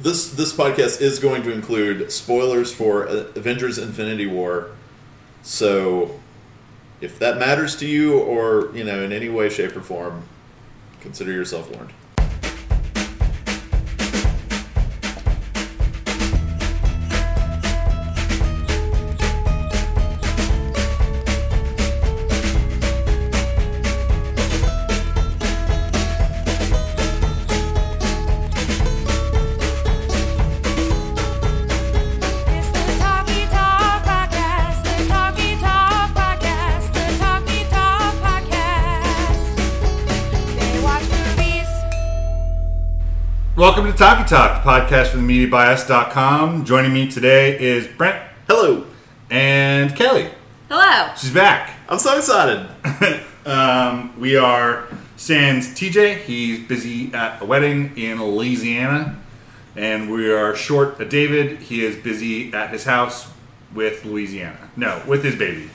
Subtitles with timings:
[0.00, 4.70] This this podcast is going to include spoilers for Avengers: Infinity War.
[5.42, 6.20] So,
[7.00, 10.22] if that matters to you, or you know, in any way, shape, or form,
[11.00, 11.92] consider yourself warned.
[43.68, 46.64] Welcome to Talkie Talk, the podcast from MediaBias.com.
[46.64, 48.18] Joining me today is Brent
[48.48, 48.86] Hello,
[49.28, 50.30] and Kelly.
[50.70, 51.12] Hello.
[51.18, 51.74] She's back.
[51.86, 52.66] I'm so excited.
[53.44, 56.22] Um, we are Sans TJ.
[56.22, 59.18] He's busy at a wedding in Louisiana.
[59.76, 61.58] And we are short of David.
[61.58, 63.30] He is busy at his house
[63.74, 64.70] with Louisiana.
[64.76, 65.70] No, with his baby.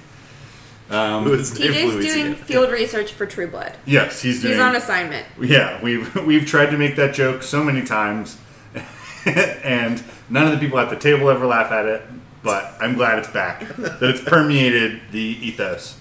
[0.94, 3.76] Um, Who is named TJ's doing field research for True Blood.
[3.86, 4.54] yes, he's doing.
[4.54, 5.26] He's on assignment.
[5.42, 8.38] Yeah, we've we've tried to make that joke so many times,
[9.26, 12.04] and none of the people at the table ever laugh at it.
[12.44, 16.00] But I'm glad it's back, that it's permeated the ethos.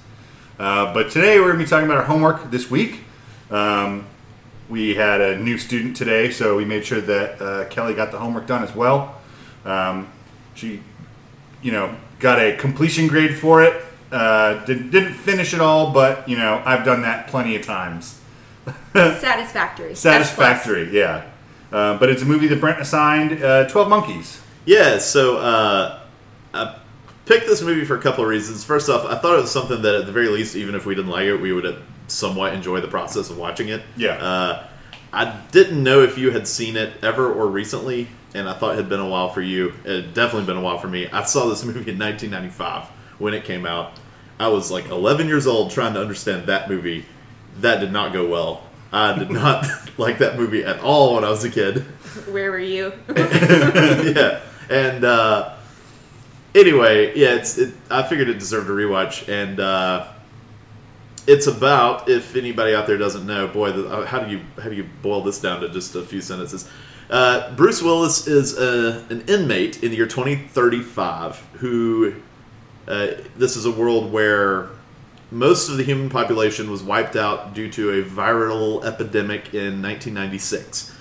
[0.58, 3.00] Uh, but today we're going to be talking about our homework this week.
[3.50, 4.06] Um,
[4.68, 8.18] we had a new student today, so we made sure that uh, Kelly got the
[8.18, 9.20] homework done as well.
[9.64, 10.12] Um,
[10.54, 10.82] she,
[11.62, 13.84] you know, got a completion grade for it.
[14.12, 18.20] Uh, didn't, didn't finish it all, but you know, I've done that plenty of times.
[18.92, 19.94] Satisfactory.
[19.94, 21.30] Satisfactory, yeah.
[21.72, 24.42] Uh, but it's a movie that Brent assigned uh, 12 Monkeys.
[24.66, 26.00] Yeah, so uh,
[26.52, 26.77] I
[27.24, 28.62] picked this movie for a couple of reasons.
[28.64, 30.94] First off, I thought it was something that, at the very least, even if we
[30.94, 33.83] didn't like it, we would uh, somewhat enjoy the process of watching it.
[33.96, 34.16] Yeah.
[34.22, 34.66] Uh,
[35.14, 38.77] I didn't know if you had seen it ever or recently, and I thought it
[38.77, 39.72] had been a while for you.
[39.84, 41.08] It had definitely been a while for me.
[41.08, 42.88] I saw this movie in 1995
[43.22, 43.92] when it came out.
[44.38, 47.06] I was like 11 years old trying to understand that movie.
[47.60, 48.64] That did not go well.
[48.92, 49.66] I did not
[49.98, 51.82] like that movie at all when I was a kid.
[52.28, 52.92] Where were you?
[53.16, 55.55] yeah, and uh,
[56.55, 57.56] anyway, yeah, it's.
[57.56, 60.08] It, I figured it deserved a rewatch, and uh,
[61.27, 64.68] it's about if anybody out there doesn't know, boy, the, uh, how do you how
[64.68, 66.68] do you boil this down to just a few sentences?
[67.08, 72.14] Uh, Bruce Willis is a, an inmate in the year 2035 who.
[72.86, 74.68] Uh, this is a world where
[75.30, 80.92] most of the human population was wiped out due to a viral epidemic in 1996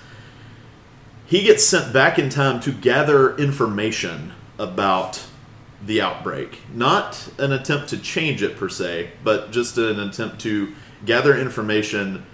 [1.32, 5.28] he gets sent back in time to gather information about
[5.82, 6.60] the outbreak.
[6.74, 10.74] Not an attempt to change it per se, but just an attempt to
[11.06, 12.26] gather information,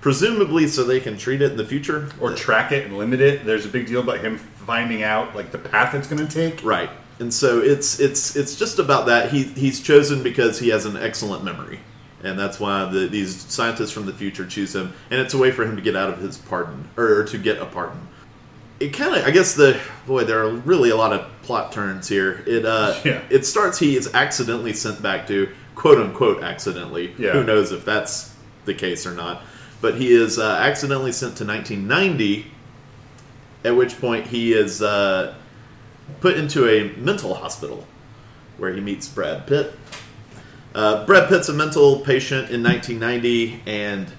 [0.00, 2.08] presumably so they can treat it in the future.
[2.18, 3.44] Or track it and limit it.
[3.44, 6.64] There's a big deal about him finding out like the path it's going to take.
[6.64, 6.88] right.
[7.18, 9.30] And so it's it's it's just about that.
[9.30, 11.80] He he's chosen because he has an excellent memory.
[12.22, 15.50] And that's why the, these scientists from the future choose him, and it's a way
[15.50, 18.08] for him to get out of his pardon, or to get a pardon.
[18.80, 22.08] It kind of, I guess the boy, there are really a lot of plot turns
[22.08, 22.42] here.
[22.46, 23.22] It uh, Yeah.
[23.30, 27.14] it starts he is accidentally sent back to quote unquote accidentally.
[27.18, 27.32] Yeah.
[27.32, 28.34] Who knows if that's
[28.64, 29.42] the case or not?
[29.80, 32.50] But he is uh, accidentally sent to 1990,
[33.64, 35.34] at which point he is uh,
[36.20, 37.86] put into a mental hospital
[38.58, 39.74] where he meets Brad Pitt.
[40.74, 44.12] Uh, Brad Pitt's a mental patient in 1990, and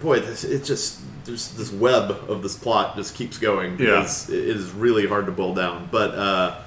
[0.00, 3.76] boy, this, it just there's this web of this plot just keeps going.
[3.76, 6.58] because it is really hard to boil down, but uh,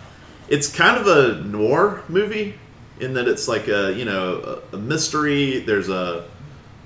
[0.49, 2.55] it's kind of a noir movie
[2.99, 5.59] in that it's like a you know a, a mystery.
[5.59, 6.25] There's a,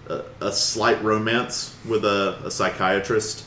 [0.09, 3.45] a a slight romance with a, a psychiatrist,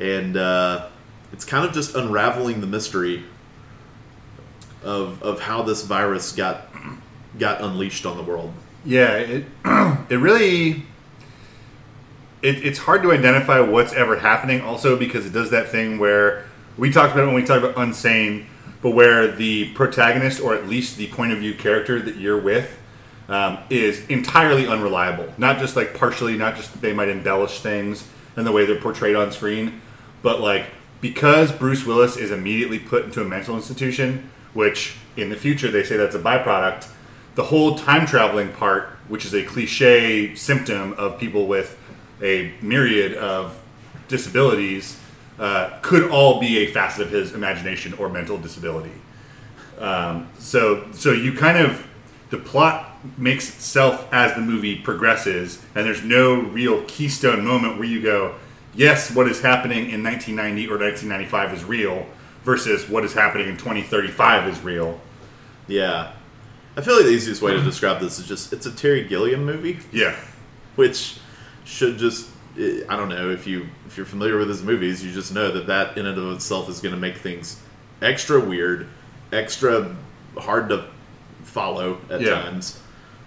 [0.00, 0.88] and uh,
[1.32, 3.24] it's kind of just unraveling the mystery
[4.82, 6.68] of of how this virus got
[7.38, 8.52] got unleashed on the world.
[8.84, 9.44] Yeah, it,
[10.10, 10.84] it really.
[12.42, 16.46] It, it's hard to identify what's ever happening, also because it does that thing where
[16.76, 18.44] we talked about when we talked about Unsane,
[18.82, 22.78] but where the protagonist, or at least the point of view character that you're with,
[23.28, 25.32] um, is entirely unreliable.
[25.38, 28.06] Not just like partially, not just they might embellish things
[28.36, 29.80] and the way they're portrayed on screen,
[30.22, 30.66] but like
[31.00, 35.84] because Bruce Willis is immediately put into a mental institution, which in the future they
[35.84, 36.88] say that's a byproduct.
[37.34, 41.78] The whole time traveling part, which is a cliche symptom of people with
[42.22, 43.60] a myriad of
[44.08, 44.98] disabilities,
[45.38, 48.92] uh, could all be a facet of his imagination or mental disability.
[49.78, 51.86] Um, so, so you kind of
[52.30, 57.86] the plot makes itself as the movie progresses, and there's no real keystone moment where
[57.86, 58.34] you go,
[58.74, 62.06] yes, what is happening in 1990 or 1995 is real
[62.50, 65.00] versus what is happening in 2035 is real.
[65.66, 66.12] Yeah.
[66.76, 69.44] I feel like the easiest way to describe this is just it's a Terry Gilliam
[69.44, 70.14] movie, Yeah.
[70.76, 71.18] which
[71.64, 72.28] should just
[72.58, 75.50] eh, I don't know if you if you're familiar with his movies, you just know
[75.50, 77.60] that that in and of itself is going to make things
[78.00, 78.86] extra weird,
[79.32, 79.96] extra
[80.38, 80.84] hard to
[81.42, 82.42] follow at Yeah.
[82.42, 82.78] times.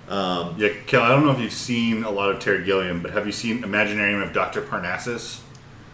[0.08, 3.12] Um, yeah, Kel, I don't know if you've seen a lot of Terry Gilliam, but
[3.12, 4.62] have you seen Imaginarium of Dr.
[4.62, 5.42] Parnassus?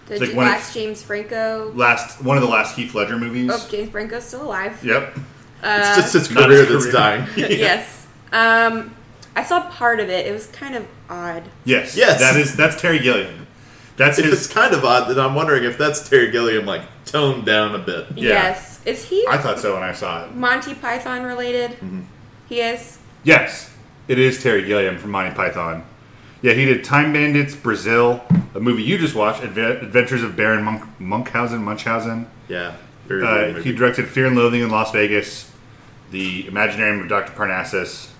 [0.08, 1.72] The like when last it's- James Franco.
[1.76, 3.50] Last one of the last Heath Ledger movies.
[3.52, 4.84] Oh, James Franco's still alive.
[4.84, 5.18] Yep.
[5.64, 6.94] It's just his Not career his that's career.
[6.94, 7.28] dying.
[7.60, 8.06] yes.
[8.32, 8.96] Um,
[9.36, 10.28] I saw part of it.
[10.28, 11.44] It was kind of odd.
[11.64, 11.98] Yes.
[11.98, 12.20] Yes.
[12.20, 13.48] That is that's Terry Gilliam.
[13.98, 17.46] That's If it's kind of odd, that I'm wondering if that's Terry Gilliam like toned
[17.46, 18.08] down a bit.
[18.16, 18.30] Yeah.
[18.30, 18.82] Yes.
[18.86, 20.36] Is he I thought so when I saw it.
[20.36, 21.72] Monty Python related?
[21.72, 22.02] Mm-hmm.
[22.48, 23.00] He is.
[23.24, 23.74] Yes,
[24.08, 25.84] it is Terry Gilliam from Monty Python.
[26.46, 28.22] Yeah, he did Time Bandits, Brazil,
[28.54, 32.28] a movie you just watched, Adve- Adventures of Baron Monk- Munchausen, Munchausen.
[32.48, 32.76] Yeah,
[33.08, 35.52] very Uh, he directed Fear and Loathing in Las Vegas,
[36.12, 37.32] The Imaginarium of Dr.
[37.32, 38.12] Parnassus.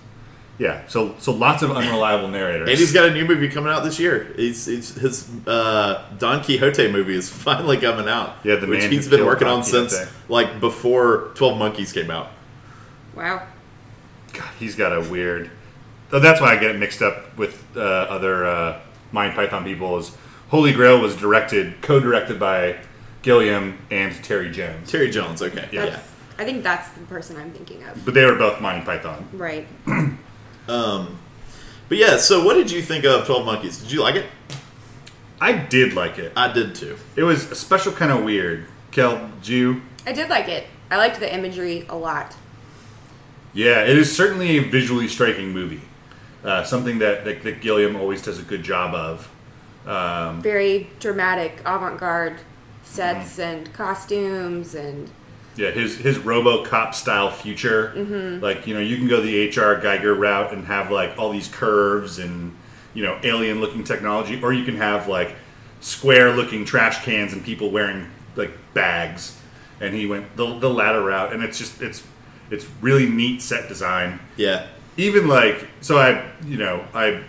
[0.58, 2.68] Yeah, so so lots of unreliable narrators.
[2.68, 4.32] And he's got a new movie coming out this year.
[4.34, 8.38] He's, he's his uh, Don Quixote movie is finally coming out.
[8.42, 9.94] Yeah, the which man he's who been working Don on since
[10.28, 12.30] like before Twelve Monkeys came out.
[13.14, 13.46] Wow.
[14.32, 15.50] God, he's got a weird.
[16.12, 18.80] Oh, that's why I get it mixed up with uh, other uh,
[19.12, 19.96] Monty Python people.
[19.98, 20.16] Is
[20.48, 22.78] Holy Grail was directed, co-directed by
[23.22, 25.86] Gilliam and Terry Jones, Terry Jones, okay, Yeah.
[25.86, 26.00] yeah.
[26.38, 28.04] I think that's the person I'm thinking of.
[28.04, 29.26] but they were both Monty Python.
[29.32, 29.66] Right.
[30.68, 31.18] um,
[31.88, 33.78] But yeah, so what did you think of Twelve Monkeys?
[33.78, 34.26] Did you like it?
[35.40, 36.32] I did like it.
[36.36, 36.96] I did too.
[37.16, 38.66] It was a special kind of weird.
[38.90, 39.82] Kel, did you?
[40.06, 40.66] I did like it.
[40.90, 42.34] I liked the imagery a lot.
[43.52, 45.80] Yeah, it is certainly a visually striking movie.
[46.46, 49.28] Uh, something that, that, that Gilliam always does a good job of.
[49.86, 52.38] Um, Very dramatic, avant-garde
[52.84, 53.42] sets Mm-hmm.
[53.42, 55.10] and costumes and
[55.56, 57.92] Yeah, his his RoboCop style future.
[58.40, 61.48] Like you know, you can go the HR Giger route and have like all these
[61.48, 62.54] curves and
[62.94, 65.34] you know alien looking technology, or you can have like
[65.80, 69.36] square looking trash cans and people wearing like bags.
[69.80, 72.02] And he went the the latter route, and it's just it's
[72.50, 74.20] it's really neat set design.
[74.36, 74.66] Yeah,
[74.96, 77.22] Even like so, I you know I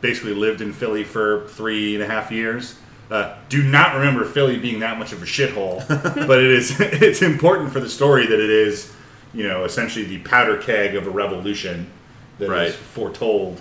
[0.00, 2.78] basically lived in Philly for three and a half years.
[3.10, 5.86] Uh, do not remember Philly being that much of a shithole,
[6.26, 8.92] but it is it's important for the story that it is,
[9.32, 11.90] you know, essentially the powder keg of a revolution
[12.38, 12.72] that is Right.
[12.72, 13.60] foretold.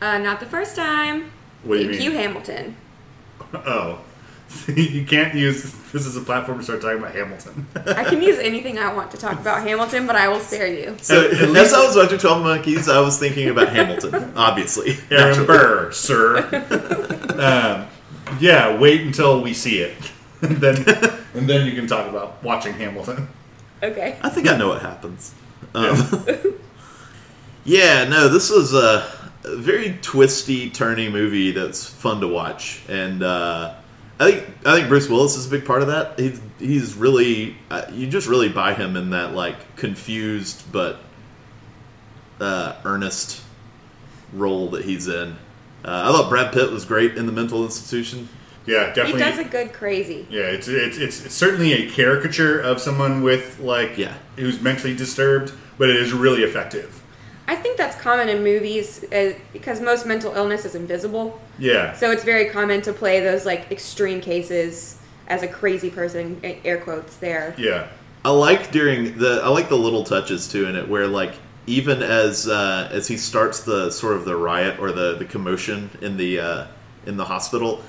[0.00, 1.30] uh, not the first time.
[1.62, 2.10] What do you Thank mean?
[2.12, 2.76] you, Hamilton.
[3.54, 4.00] Oh,
[4.68, 7.66] you can't use this as a platform to start talking about Hamilton.
[7.74, 10.96] I can use anything I want to talk about Hamilton, but I will spare you.
[11.00, 14.32] So At- at as least- I was watching Twelve Monkeys, I was thinking about Hamilton,
[14.36, 14.96] obviously.
[15.10, 16.38] Aaron Burr, sir.
[17.38, 17.86] um,
[18.40, 19.96] yeah, wait until we see it,
[20.42, 20.76] and then
[21.34, 23.28] and then you can talk about watching Hamilton.
[23.82, 24.18] Okay.
[24.22, 25.34] I think I know what happens.
[25.74, 25.96] Um,
[27.64, 29.10] yeah, no, this was a,
[29.44, 33.74] a very twisty, turny movie that's fun to watch, and uh,
[34.20, 36.18] I think I think Bruce Willis is a big part of that.
[36.18, 40.98] He's he's really uh, you just really buy him in that like confused but
[42.40, 43.42] uh, earnest
[44.32, 45.32] role that he's in.
[45.84, 48.28] Uh, I thought Brad Pitt was great in the mental institution.
[48.66, 49.12] Yeah, definitely.
[49.12, 50.26] He does a good crazy.
[50.30, 54.14] Yeah, it's, it's it's it's certainly a caricature of someone with like Yeah.
[54.36, 57.02] who's mentally disturbed, but it is really effective.
[57.46, 61.40] I think that's common in movies uh, because most mental illness is invisible.
[61.58, 64.98] Yeah, So it's very common to play those like extreme cases
[65.28, 67.54] as a crazy person, air quotes there.
[67.58, 67.88] yeah,
[68.24, 71.34] I like during the I like the little touches too in it where like
[71.66, 75.90] even as uh, as he starts the sort of the riot or the the commotion
[76.00, 76.66] in the uh,
[77.06, 77.82] in the hospital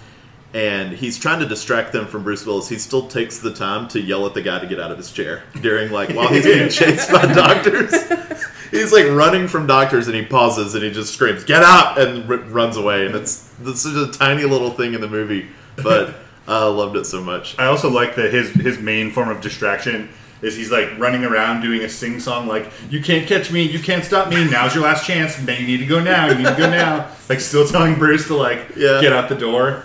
[0.54, 4.00] and he's trying to distract them from Bruce Willis he still takes the time to
[4.02, 6.70] yell at the guy to get out of his chair during like while he's being
[6.82, 7.92] chased by doctors
[8.76, 12.30] he's like running from doctors and he pauses and he just screams get out and
[12.30, 15.48] r- runs away and it's this is a tiny little thing in the movie
[15.82, 16.16] but
[16.48, 20.10] I loved it so much I also like that his his main form of distraction
[20.42, 23.80] is he's like running around doing a sing song like you can't catch me, you
[23.80, 24.48] can't stop me.
[24.50, 25.42] Now's your last chance.
[25.42, 26.28] Now you need to go now.
[26.28, 27.10] You need to go now.
[27.30, 29.00] Like still telling Bruce to like Yeah.
[29.02, 29.84] get out the door.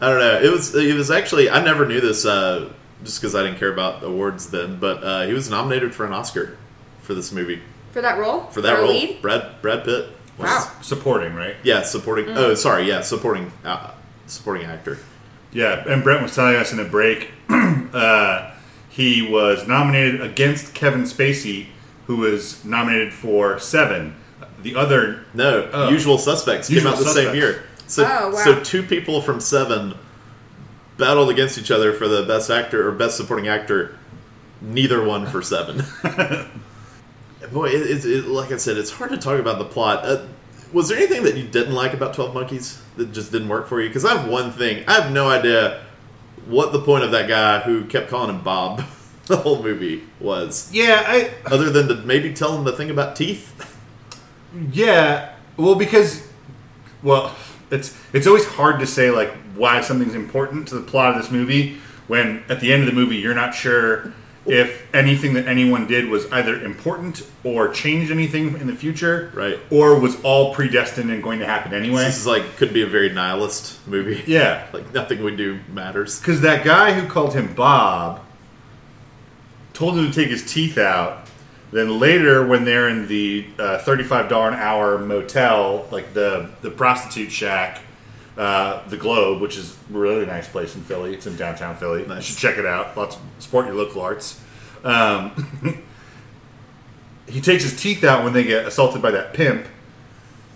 [0.00, 0.40] I don't know.
[0.42, 2.70] It was it was actually I never knew this uh,
[3.04, 4.78] just because I didn't care about awards then.
[4.78, 6.58] But uh, he was nominated for an Oscar
[7.00, 7.62] for this movie
[7.94, 8.40] For that role?
[8.50, 8.88] for that a role.
[8.90, 9.22] lead?
[9.22, 10.08] Brad Brad Pitt.
[10.36, 10.70] was- Wow.
[10.82, 11.54] Supporting, right?
[11.62, 12.28] Yeah, supporting.
[12.30, 12.86] Oh, sorry.
[12.88, 13.92] Yeah, supporting uh,
[14.26, 14.98] supporting actor.
[15.52, 18.50] Yeah, and Brent was telling us in a break, uh,
[18.88, 21.66] he was nominated against Kevin Spacey,
[22.08, 24.16] who was nominated for Seven.
[24.60, 25.88] The other, No, Oh.
[25.90, 27.62] Usual Suspects Usual came out the same year.
[27.86, 28.38] So Oh, wow.
[28.42, 29.94] so two people from Seven
[30.98, 33.96] battled against each other for the best actor or best supporting actor.
[34.60, 35.84] Neither one for seven.
[37.52, 40.04] Boy, it, it, like I said, it's hard to talk about the plot.
[40.04, 40.26] Uh,
[40.72, 43.80] was there anything that you didn't like about Twelve Monkeys that just didn't work for
[43.80, 43.88] you?
[43.88, 44.84] Because I have one thing.
[44.88, 45.84] I have no idea
[46.46, 48.84] what the point of that guy who kept calling him Bob
[49.26, 53.16] the whole movie was, Yeah, I other than to maybe tell him the thing about
[53.16, 53.52] teeth.
[54.72, 56.26] Yeah, well, because
[57.02, 57.34] well,
[57.70, 61.30] it's it's always hard to say like why something's important to the plot of this
[61.30, 64.12] movie when at the end of the movie you're not sure
[64.46, 69.58] if anything that anyone did was either important or changed anything in the future, Right.
[69.70, 72.04] Or was all predestined and going to happen anyway.
[72.04, 74.22] This is like could be a very nihilist movie.
[74.26, 76.18] Yeah, like nothing we do matters.
[76.18, 78.20] because that guy who called him Bob
[79.72, 81.20] told him to take his teeth out.
[81.72, 86.70] Then later, when they're in the uh, thirty-five dollar an hour motel, like the the
[86.70, 87.80] prostitute shack,
[88.36, 91.14] uh, the Globe, which is a really nice place in Philly.
[91.14, 92.04] It's in downtown Philly.
[92.06, 92.16] Nice.
[92.18, 92.96] You should check it out.
[92.96, 94.40] Lots of support your local arts.
[94.82, 95.82] Um,
[97.28, 99.66] he takes his teeth out when they get assaulted by that pimp.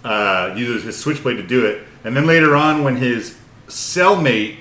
[0.04, 4.56] Uh, uses his switchblade to do it, and then later on, when his cellmate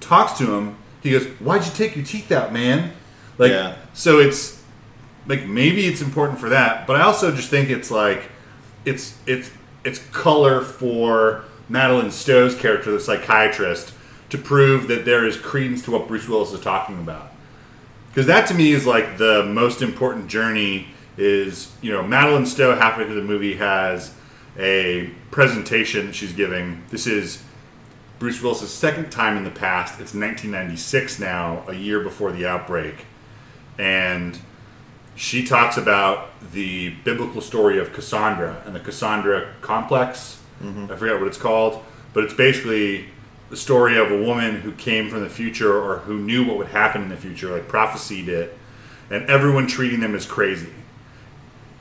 [0.00, 2.92] talks to him, he goes, "Why'd you take your teeth out, man?"
[3.36, 3.74] Like, Yeah.
[3.92, 4.62] so it's
[5.28, 8.30] like maybe it's important for that, but I also just think it's like
[8.86, 9.50] it's it's
[9.84, 13.94] it's color for Madeleine Stowe's character, the psychiatrist,
[14.28, 17.32] to prove that there is credence to what Bruce Willis is talking about.
[18.08, 20.88] Because that to me is like the most important journey.
[21.16, 24.14] Is you know Madeleine Stowe halfway through the movie has
[24.58, 26.82] a presentation she's giving.
[26.90, 27.42] This is
[28.18, 29.94] Bruce Willis' second time in the past.
[29.94, 33.04] It's 1996 now, a year before the outbreak,
[33.78, 34.38] and
[35.14, 40.41] she talks about the biblical story of Cassandra and the Cassandra complex.
[40.90, 43.06] I forget what it's called, but it's basically
[43.50, 46.68] the story of a woman who came from the future or who knew what would
[46.68, 48.58] happen in the future, like prophesied it,
[49.10, 50.70] and everyone treating them as crazy.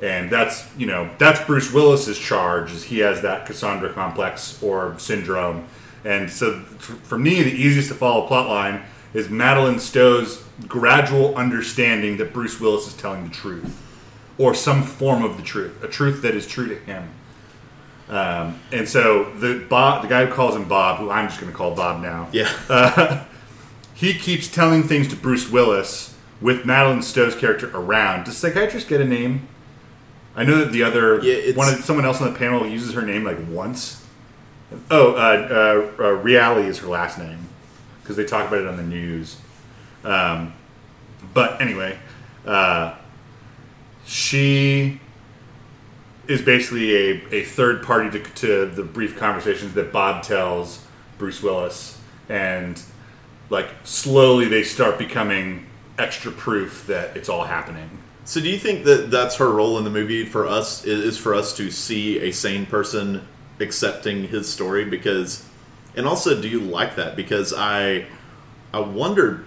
[0.02, 4.98] And that's you know that's Bruce Willis's charge is he has that Cassandra complex or
[4.98, 5.68] syndrome,
[6.04, 8.84] and so for me the easiest to follow plot line
[9.14, 13.80] is Madeleine Stowe's gradual understanding that Bruce Willis is telling the truth,
[14.38, 17.10] or some form of the truth, a truth that is true to him.
[18.10, 21.52] Um, and so the Bob, the guy who calls him Bob, who I'm just going
[21.52, 23.26] to call Bob now, Yeah.
[23.94, 28.26] he keeps telling things to Bruce Willis with Madeleine Stowe's character around.
[28.26, 29.48] Does psychiatrist get a name?
[30.36, 33.02] I know that the other Yeah, one of someone else on the panel uses her
[33.02, 34.04] name like once.
[34.90, 37.50] Oh, uh, uh, uh, Railly is her last name
[38.02, 39.36] because they talk about it on the news.
[40.06, 40.54] Um,
[41.34, 42.00] but anyway,
[42.46, 42.96] uh,
[44.06, 45.01] she
[46.32, 50.86] is basically a, a third party to, to the brief conversations that Bob tells
[51.18, 52.82] Bruce Willis, and
[53.50, 55.68] like slowly they start becoming
[56.00, 57.90] extra proof that it's all happening.
[58.24, 61.34] So do you think that that's her role in the movie for us is for
[61.34, 63.28] us to see a sane person
[63.60, 65.46] accepting his story because
[65.96, 68.06] and also do you like that because I
[68.74, 69.46] I wondered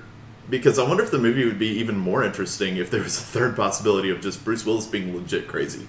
[0.50, 3.22] because I wonder if the movie would be even more interesting if there was a
[3.22, 5.88] third possibility of just Bruce Willis being legit crazy.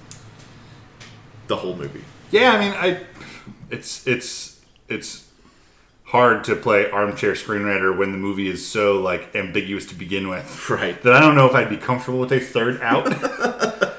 [1.48, 2.04] The whole movie.
[2.32, 3.06] Yeah, I mean, I
[3.70, 4.60] it's it's
[4.90, 5.28] it's
[6.06, 10.70] hard to play armchair screenwriter when the movie is so like ambiguous to begin with.
[10.70, 11.02] Right.
[11.04, 13.06] That I don't know if I'd be comfortable with a third out.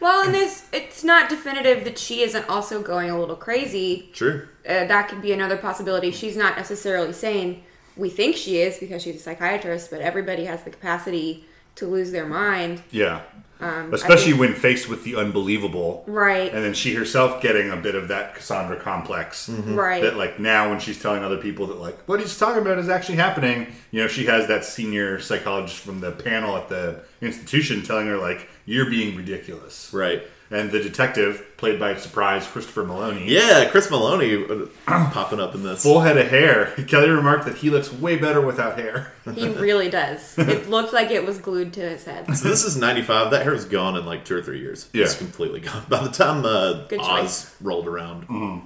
[0.00, 4.08] Well, and this it's not definitive that she isn't also going a little crazy.
[4.12, 4.48] True.
[4.66, 6.10] Uh, that could be another possibility.
[6.10, 7.62] She's not necessarily saying
[7.96, 11.44] we think she is because she's a psychiatrist, but everybody has the capacity
[11.76, 12.82] to lose their mind.
[12.90, 13.20] yeah.
[13.62, 16.04] Um, Especially think- when faced with the unbelievable.
[16.06, 16.52] Right.
[16.52, 19.48] And then she herself getting a bit of that Cassandra complex.
[19.48, 20.02] Right.
[20.02, 22.88] That like now when she's telling other people that like what he's talking about is
[22.88, 27.82] actually happening, you know, she has that senior psychologist from the panel at the institution
[27.82, 29.90] telling her like you're being ridiculous.
[29.92, 30.22] Right.
[30.52, 34.66] And the detective, played by surprise Christopher Meloni, Yeah, Chris Meloni uh,
[35.10, 35.82] popping up in this.
[35.82, 36.66] full head of hair.
[36.88, 39.12] Kelly remarked that he looks way better without hair.
[39.34, 40.34] He really does.
[40.38, 42.26] It looked like it was glued to his head.
[42.36, 43.30] So this is 95.
[43.30, 44.88] That hair's gone in like two or three years.
[44.92, 45.04] Yeah.
[45.04, 45.84] It's completely gone.
[45.88, 47.08] By the time uh, Oz
[47.44, 47.56] choice.
[47.62, 48.62] rolled around.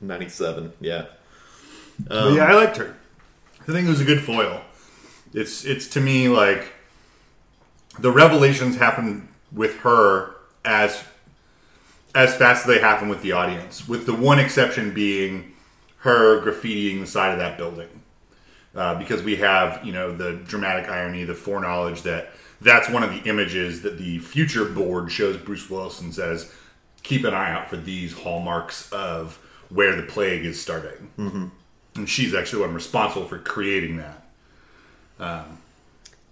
[0.00, 0.72] 97.
[0.80, 1.06] Yeah.
[2.06, 2.94] But yeah, I liked her.
[3.62, 4.60] I think it was a good foil.
[5.32, 6.72] It's it's to me like
[7.98, 11.02] the revelations happen with her as
[12.14, 15.52] as fast as they happen with the audience, with the one exception being
[15.98, 17.88] her graffitiing the side of that building.
[18.74, 22.30] Uh, because we have, you know, the dramatic irony, the foreknowledge that
[22.60, 26.52] that's one of the images that the future board shows Bruce Willis and says,
[27.02, 31.10] keep an eye out for these hallmarks of where the plague is starting.
[31.94, 34.26] and she's actually the one responsible for creating that.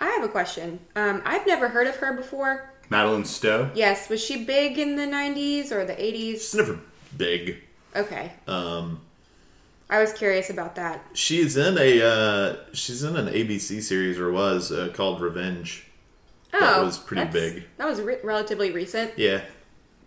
[0.01, 0.81] I have a question.
[0.97, 2.72] Um, I've never heard of her before.
[2.93, 3.71] Madeleine Stowe.
[3.75, 6.35] Yes, was she big in the 90s or the 80s?
[6.35, 6.79] It's never
[7.17, 7.59] big.
[7.97, 8.33] Okay.
[8.47, 9.01] Um,
[9.91, 11.05] I was curious about that.
[11.13, 15.87] she's in a uh, she's in an ABC series or was uh, called Revenge.
[16.55, 17.65] Oh, That was pretty big.
[17.79, 19.13] That was re- relatively recent.
[19.19, 19.41] Yeah,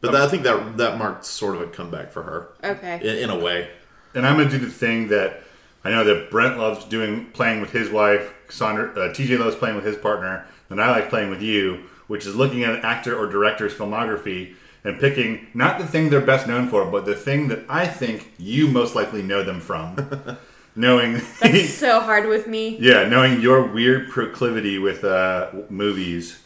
[0.01, 2.99] but that, I think that that marked sort of a comeback for her Okay.
[3.01, 3.69] in, in a way.
[4.15, 5.41] And I'm gonna do the thing that
[5.83, 8.33] I know that Brent loves doing, playing with his wife.
[8.47, 12.25] Cassandra, uh, TJ loves playing with his partner, and I like playing with you, which
[12.25, 16.47] is looking at an actor or director's filmography and picking not the thing they're best
[16.47, 20.37] known for, but the thing that I think you most likely know them from.
[20.75, 22.77] knowing, That's so hard with me.
[22.79, 26.39] yeah, knowing your weird proclivity with uh, movies,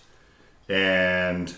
[0.69, 1.53] and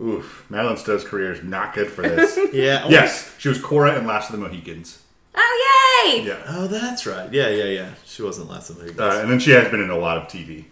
[0.00, 2.38] oof, Madeleine Stowe's career is not good for this.
[2.52, 2.86] Yeah.
[2.88, 5.02] yes, she was Cora in Last of the Mohicans.
[5.34, 6.22] Oh, yay!
[6.24, 6.42] Yeah.
[6.46, 7.32] Oh, that's right.
[7.32, 7.90] Yeah, yeah, yeah.
[8.04, 9.00] She wasn't last of the Mohicans.
[9.00, 10.66] Uh, and then she has been in a lot of TV,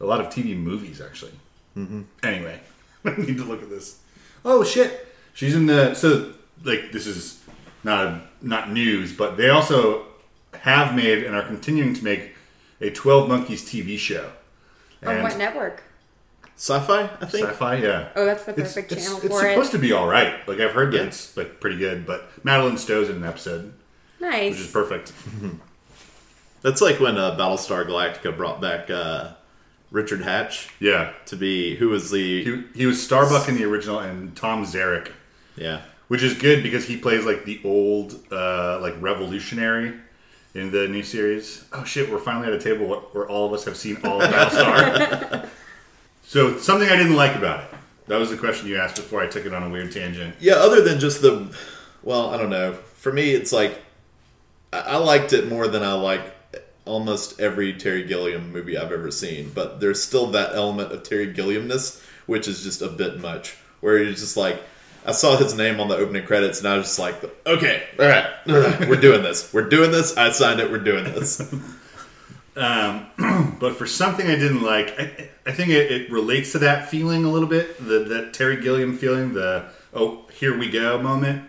[0.00, 1.32] a lot of TV movies actually.
[1.76, 2.02] Mm-hmm.
[2.22, 2.60] Anyway,
[3.04, 4.00] I need to look at this.
[4.44, 6.32] Oh shit, she's in the so
[6.64, 7.42] like this is
[7.84, 10.06] not not news, but they also
[10.60, 12.34] have made and are continuing to make
[12.80, 14.30] a Twelve Monkeys TV show.
[15.04, 15.82] On what network?
[16.58, 17.46] Sci-fi, I think.
[17.48, 18.08] sci-fi, yeah.
[18.16, 19.76] Oh, that's the It's, perfect it's, channel it's for supposed it.
[19.76, 20.36] to be all right.
[20.48, 21.04] Like I've heard that Yeah.
[21.04, 23.74] it's like pretty good, but Madeleine Stowe's in an episode,
[24.20, 25.12] Nice, which is perfect.
[26.62, 29.32] That's like when uh, Battlestar Galactica brought back uh,
[29.90, 33.98] Richard Hatch Yeah, to be who was the he, he was Starbuck in the original
[34.00, 35.12] and Tom Zarek.
[35.56, 39.92] yeah which is good because he plays like the old uh, like revolutionary
[40.54, 41.64] in the new series.
[41.72, 44.30] Oh shit, we're finally at a table where- all of us have seen all of
[44.30, 45.48] Battlestar.
[46.24, 47.70] so something I didn't like about it.
[48.06, 50.36] That was the question you asked before I took it on a weird tangent.
[50.38, 50.54] yeah.
[50.54, 51.52] Other than just the
[52.04, 52.74] well, I don't know.
[52.74, 53.82] For me, it's like
[54.72, 56.22] I, I liked it more than I like
[56.86, 59.52] almost every Terry Gilliam movie I've ever seen.
[59.54, 63.56] But there's still that element of Terry Gilliamness, which is just a bit much.
[63.80, 64.62] Where you're just like.
[65.04, 68.06] I saw his name on the opening credits, and I was just like, "Okay, all
[68.06, 69.52] right, all right, we're doing this.
[69.52, 70.16] We're doing this.
[70.16, 70.68] I signed it.
[70.68, 71.40] We're doing this."
[72.56, 73.06] Um,
[73.60, 77.24] but for something I didn't like, I, I think it, it relates to that feeling
[77.24, 77.76] a little bit.
[77.78, 81.48] The that Terry Gilliam feeling, the oh here we go moment.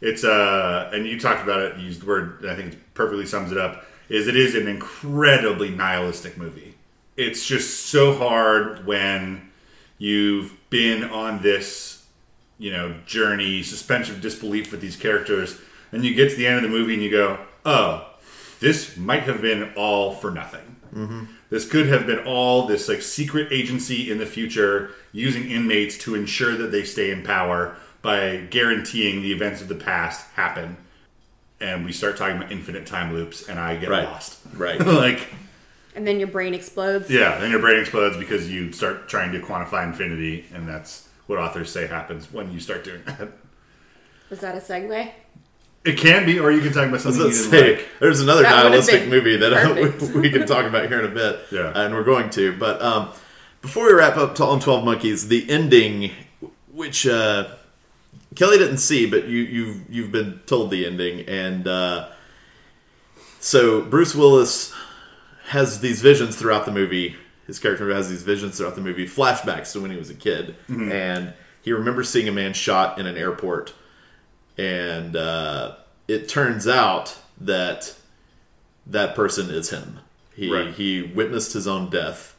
[0.00, 1.76] It's uh, and you talked about it.
[1.78, 2.46] Used the word.
[2.46, 3.84] I think it perfectly sums it up.
[4.10, 6.74] Is it is an incredibly nihilistic movie.
[7.16, 9.50] It's just so hard when
[9.98, 12.04] you've been on this,
[12.58, 15.58] you know, journey, suspension of disbelief with these characters,
[15.92, 18.06] and you get to the end of the movie and you go, oh,
[18.58, 20.76] this might have been all for nothing.
[20.94, 21.24] Mm-hmm.
[21.50, 26.16] This could have been all this like secret agency in the future using inmates to
[26.16, 30.76] ensure that they stay in power by guaranteeing the events of the past happen.
[31.60, 34.04] And we start talking about infinite time loops, and I get Right.
[34.04, 34.38] lost.
[34.54, 34.78] Right.
[34.86, 35.28] like,
[35.94, 37.10] And then your brain explodes.
[37.10, 41.38] yeah, then your brain explodes because you start trying to quantify infinity, and that's what
[41.38, 43.28] authors say happens when you start doing that.
[44.30, 45.10] Was that a segue?
[45.84, 47.88] It can be, or you can talk about something you Let's didn't say like.
[48.00, 49.74] there's another That nihilistic movie that uh,
[50.14, 51.40] we, we can talk about here in a bit.
[51.50, 51.72] Yeah.
[51.74, 52.56] and we're going to.
[52.58, 53.08] But um,
[53.62, 56.10] before we wrap up on Twelve Monkeys, the ending,
[56.72, 57.48] which uh,
[58.40, 62.08] Kelly didn't see, but you you've you've been told the ending, and uh,
[63.38, 64.72] so Bruce Willis
[65.48, 67.16] has these visions throughout the movie.
[67.46, 70.56] His character has these visions throughout the movie, flashbacks to when he was a kid,
[70.68, 73.74] and he remembers seeing a man shot in an airport
[74.60, 75.76] and uh,
[76.08, 77.94] it turns out that
[78.86, 80.00] that person is him.
[80.34, 80.74] He Right.
[80.74, 82.36] he witnessed his own death.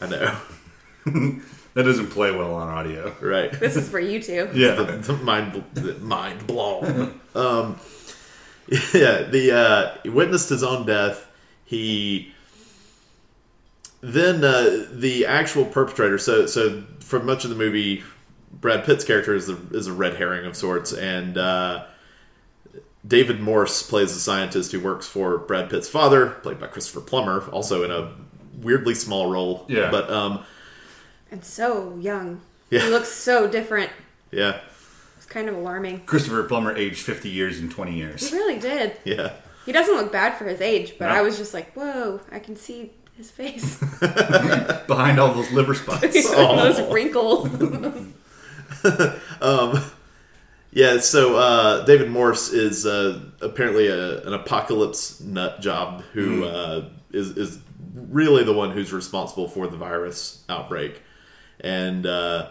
[0.00, 0.36] I know,
[1.74, 3.14] That doesn't play well on audio.
[3.20, 3.52] right?
[3.52, 4.50] This is for you two.
[4.54, 4.74] Yeah.
[4.74, 7.20] the, the mind the mind blown.
[7.34, 7.78] um,
[8.94, 11.26] yeah, the uh, he witnessed his own death.
[11.64, 12.32] He
[14.00, 16.18] then uh, the actual perpetrator.
[16.18, 18.02] So so for much of the movie,
[18.52, 21.84] Brad Pitt's character is a, is a red herring of sorts, and uh,
[23.06, 27.48] David Morse plays a scientist who works for Brad Pitt's father, played by Christopher Plummer,
[27.50, 28.12] also in a
[28.62, 29.64] weirdly small role.
[29.68, 29.90] Yeah.
[29.90, 30.44] but um,
[31.30, 32.40] And so young.
[32.70, 32.80] Yeah.
[32.80, 33.90] He looks so different.
[34.30, 34.60] yeah,
[35.16, 36.00] It's kind of alarming.
[36.06, 38.28] Christopher Plummer aged 50 years in 20 years.
[38.30, 38.96] He really did.
[39.04, 39.32] yeah.
[39.66, 41.14] He doesn't look bad for his age, but No.
[41.14, 43.78] I was just like, whoa, I can see his face.
[44.86, 46.30] Behind all those liver spots.
[46.30, 47.48] Those wrinkles.
[50.72, 56.88] Yeah, so uh, David Morse is uh, apparently a, an apocalypse nut job who uh,
[57.12, 57.58] is is
[57.92, 61.02] really the one who's responsible for the virus outbreak,
[61.62, 62.48] and uh,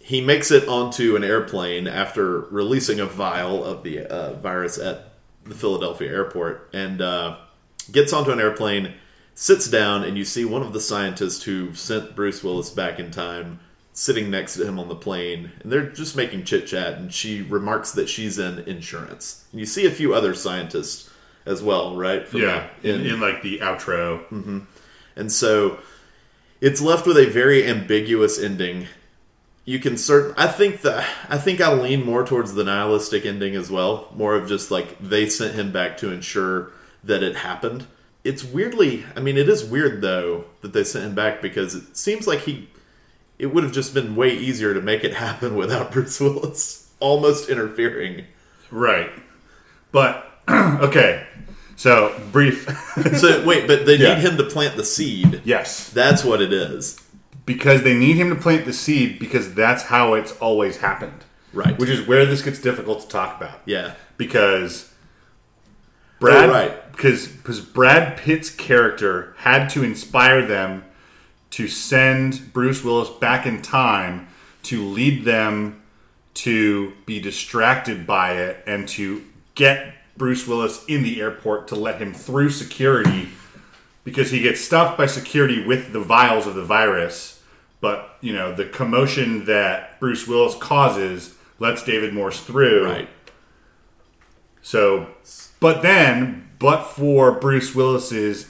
[0.00, 5.12] he makes it onto an airplane after releasing a vial of the uh, virus at
[5.44, 7.36] the Philadelphia airport and uh,
[7.90, 8.94] gets onto an airplane,
[9.34, 13.10] sits down, and you see one of the scientists who sent Bruce Willis back in
[13.10, 13.60] time
[13.94, 16.94] sitting next to him on the plane, and they're just making chit chat.
[16.94, 19.44] And she remarks that she's in insurance.
[19.52, 21.10] And you see a few other scientists
[21.44, 22.26] as well, right?
[22.26, 24.64] From Yeah, in, in like the outro.
[25.16, 25.78] and so
[26.62, 28.86] it's left with a very ambiguous ending.
[29.64, 33.56] You can certain I think that I think I lean more towards the nihilistic ending
[33.56, 34.08] as well.
[34.14, 36.70] More of just like they sent him back to ensure
[37.02, 37.86] that it happened.
[38.22, 41.96] It's weirdly I mean it is weird though that they sent him back because it
[41.96, 42.70] seems like he
[43.40, 47.50] it would have just been way easier to make it happen without Bruce Willis almost
[47.50, 48.26] interfering.
[48.70, 49.10] Right.
[49.90, 51.26] But okay.
[51.82, 52.68] So brief.
[53.18, 54.14] So wait, but they Yeah.
[54.14, 55.40] need him to plant the seed.
[55.44, 57.00] yes, That's what it is.
[57.44, 61.24] because they need him to plant the seed because that's how it's always happened.
[61.52, 61.76] Right.
[61.78, 63.60] Which is where this gets difficult to talk about.
[63.66, 63.94] Yeah.
[64.16, 64.90] because
[66.20, 66.92] Brad, Oh, right.
[66.92, 70.84] because because Brad Pitt's character had to inspire them
[71.50, 74.28] to send Bruce Willis back in time
[74.64, 75.82] to lead them
[76.34, 79.22] to be distracted by it and to
[79.56, 83.28] get Bruce Willis in the airport to let him through security
[84.04, 87.42] because he gets stopped by security with the vials of the virus
[87.80, 93.08] but you know the commotion that Bruce Willis causes lets David Morse through Right.
[94.62, 95.08] so,
[95.60, 98.48] but then, but for Bruce Willis's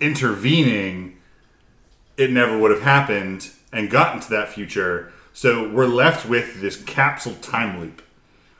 [0.00, 1.16] intervening,
[2.16, 5.12] it never would have happened and gotten to that future.
[5.32, 8.02] So we're left with this capsule time loop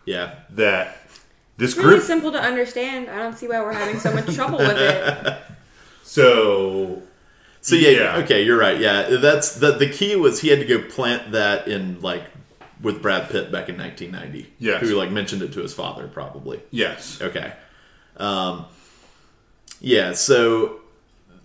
[0.07, 0.35] Yeah.
[0.51, 1.04] that
[1.57, 2.03] this It's really group.
[2.05, 3.09] simple to understand.
[3.11, 5.37] I don't see why we're having so much trouble with it.
[6.03, 7.03] So
[7.61, 8.17] So yeah, Yeah.
[8.19, 8.79] okay, you're right.
[8.79, 12.25] Yeah, that's the the key was he had to go plant that in like
[12.83, 14.53] with Brad Pitt back in 1990.
[14.59, 14.83] Yes.
[14.83, 16.61] who like mentioned it to his father probably.
[16.71, 17.53] yes, Okay,
[18.19, 18.67] um,
[19.81, 20.13] yeah.
[20.13, 20.81] So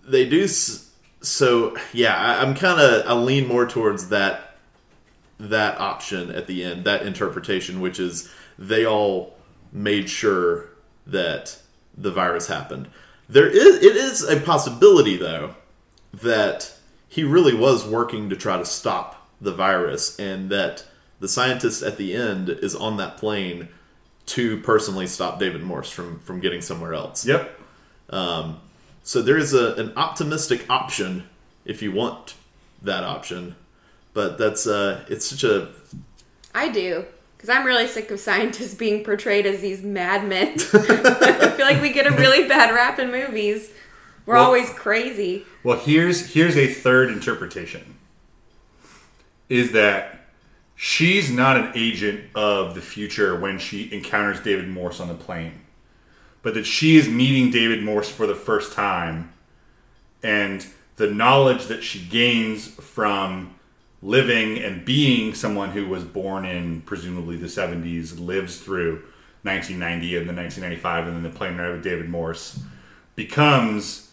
[0.06, 0.46] they do.
[0.46, 4.56] So yeah, I, I'm kind of I lean more towards that
[5.38, 9.34] that option at the end, that interpretation, which is they all
[9.72, 10.70] made sure
[11.06, 11.58] that
[11.96, 12.88] the virus happened.
[13.28, 15.54] There is it is a possibility though
[16.12, 16.74] that
[17.08, 20.84] he really was working to try to stop the virus and that
[21.20, 23.68] the scientist at the end is on that plane
[24.26, 27.26] to personally stop David Morse from from getting somewhere else.
[27.26, 27.58] yep,
[28.10, 28.60] Um,
[29.02, 31.28] So there is a, an optimistic option
[31.64, 32.34] if you want
[32.82, 33.54] that option,
[34.14, 35.68] but that's uh it's such a
[36.54, 37.04] I do.
[37.40, 40.48] Because I'm really sick of scientists being portrayed as these madmen.
[40.74, 43.70] I feel like we get a really bad rap in movies.
[44.26, 45.46] We're Well- always crazy.
[45.64, 47.96] Well, here's here's a third interpretation.
[49.48, 50.26] Is that
[50.76, 55.62] she's not an agent of the future when she encounters David Morse on the plane,
[56.42, 59.32] but that she is meeting David Morse for the first time,
[60.22, 63.54] and the knowledge that she gains from
[64.02, 69.02] living and being someone who was born in presumably the 70s lives through
[69.42, 72.60] 1990 and then 1995 and then the plane ride with David Morse
[73.14, 74.10] becomes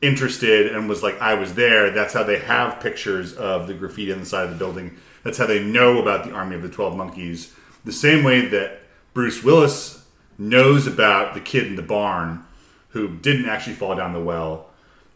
[0.00, 1.90] interested and was like, I was there.
[1.90, 4.96] That's how they have pictures of the graffiti on the side of the building.
[5.22, 7.54] That's how they know about the Army of the Twelve Monkeys.
[7.84, 8.80] The same way that
[9.14, 10.04] Bruce Willis
[10.38, 12.44] knows about the kid in the barn
[12.88, 14.66] who didn't actually fall down the well.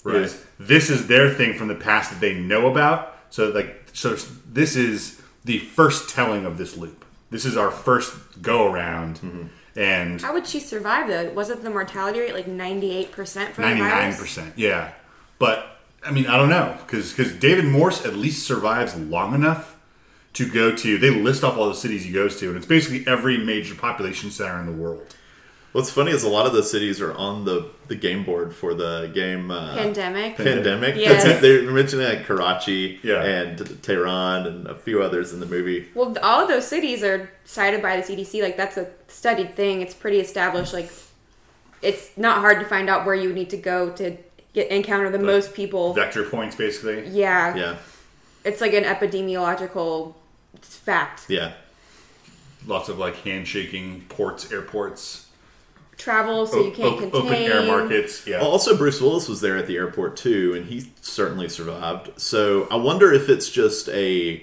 [0.04, 0.22] Right.
[0.22, 3.15] Is this is their thing from the past that they know about.
[3.30, 4.14] So like so
[4.50, 7.04] this is the first telling of this loop.
[7.30, 9.16] This is our first go around.
[9.16, 9.42] Mm-hmm.
[9.78, 11.30] And How would she survive though?
[11.32, 13.10] Wasn't the mortality rate like 98%
[13.50, 14.54] for the ninety nine percent?
[14.56, 14.92] yeah.
[15.38, 15.66] But
[16.04, 19.76] I mean, I don't know because because David Morse at least survives long enough
[20.34, 20.98] to go to.
[20.98, 24.30] They list off all the cities he goes to, and it's basically every major population
[24.30, 25.14] center in the world.
[25.76, 28.74] What's funny is a lot of the cities are on the the game board for
[28.74, 30.36] the game uh, Pandemic.
[30.36, 30.96] pandemic.
[30.96, 31.40] Yes.
[31.40, 33.22] They're mentioning like Karachi Yeah.
[33.22, 35.88] and Tehran and a few others in the movie.
[35.94, 38.42] Well, all of those cities are cited by the CDC.
[38.42, 39.82] Like that's a studied thing.
[39.82, 40.72] It's pretty established.
[40.72, 40.90] Like
[41.82, 44.16] it's not hard to find out where you need to go to
[44.54, 45.92] get encounter the most people.
[45.92, 47.06] Vector points, basically.
[47.08, 47.76] yeah, Yeah,
[48.44, 50.14] it's like an epidemiological
[50.62, 51.26] fact.
[51.28, 51.52] yeah.
[52.66, 55.25] Lots of like handshaking ports, airports,
[55.96, 57.22] Travel so o- you can't op- contain.
[57.22, 58.26] open air markets.
[58.26, 62.10] Yeah, also, Bruce Willis was there at the airport too, and he certainly survived.
[62.20, 64.42] So I wonder if it's just a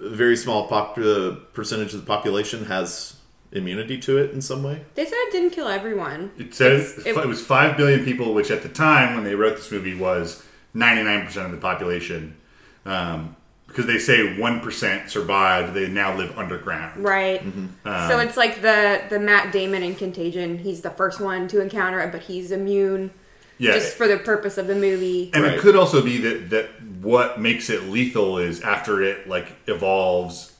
[0.00, 3.16] very small pop- uh, percentage of the population has
[3.52, 4.82] immunity to it in some way.
[4.94, 6.32] They said it didn't kill everyone.
[6.38, 9.34] It said It's- it, it was five billion people, which at the time when they
[9.34, 10.42] wrote this movie was
[10.74, 12.36] ninety nine percent of the population.
[12.84, 13.36] Um,
[13.72, 15.72] because they say one percent survived.
[15.74, 17.02] They now live underground.
[17.02, 17.40] Right.
[17.42, 18.08] Mm-hmm.
[18.08, 20.58] so it's like the the Matt Damon in Contagion.
[20.58, 23.10] He's the first one to encounter it, but he's immune
[23.58, 25.30] Yeah, just for the purpose of the movie.
[25.32, 25.54] and Right.
[25.54, 26.68] it could also be that that
[27.00, 30.52] what makes it lethal is after it like evolves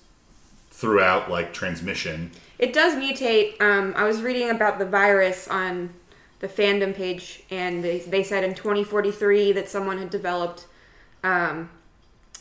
[0.70, 2.30] throughout like transmission.
[2.58, 3.60] It does mutate.
[3.60, 5.90] Um, I was reading about the virus on
[6.40, 10.66] the fandom page, and they, they said in 2043 that someone had developed,
[11.22, 11.70] um,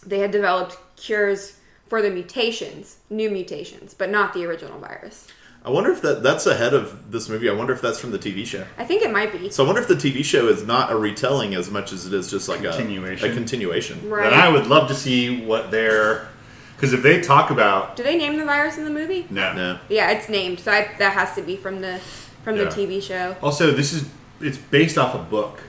[0.06, 5.28] they had developed cures for the mutations, new mutations, but not the original virus.
[5.64, 7.48] I wonder if that that's ahead of this movie.
[7.48, 8.66] I wonder if that's from the TV show.
[8.80, 9.52] I think it might be.
[9.52, 12.14] So I wonder if the TV show is not a retelling as much as it
[12.14, 13.30] is just like Continuation.
[13.30, 14.10] a, a continuation.
[14.10, 14.26] Right.
[14.26, 16.30] And I would love to see what their
[16.76, 19.28] because if they talk about Do they name the virus in the movie?
[19.30, 19.80] no, No.
[19.88, 22.00] Yeah, it's named, so I, that has to be from the
[22.44, 23.36] from the TV show.
[23.44, 24.10] Also, this is
[24.40, 25.62] it's based off a book,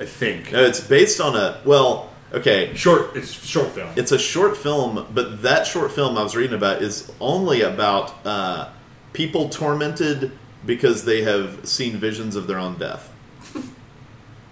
[0.00, 0.52] I think.
[0.52, 2.74] No, it's based on a well, okay.
[2.74, 3.90] Short, it's short film.
[3.96, 8.14] It's a short film, but that short film I was reading about is only about
[8.26, 8.70] uh,
[9.12, 10.32] people tormented
[10.64, 13.10] because they have seen visions of their own death.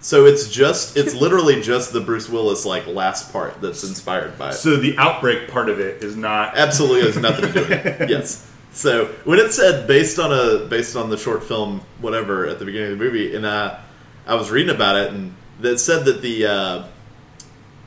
[0.03, 4.49] So it's just it's literally just the Bruce Willis like last part that's inspired by
[4.49, 4.53] it.
[4.53, 6.57] so the outbreak part of it is not.
[6.57, 8.09] Absolutely has nothing to do with it.
[8.09, 8.49] Yes.
[8.71, 12.65] So when it said based on a based on the short film whatever at the
[12.65, 13.77] beginning of the movie, and uh,
[14.25, 16.83] I was reading about it, and that said that the uh,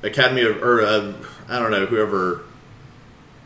[0.04, 1.12] Academy of or uh,
[1.48, 2.42] I don't know whoever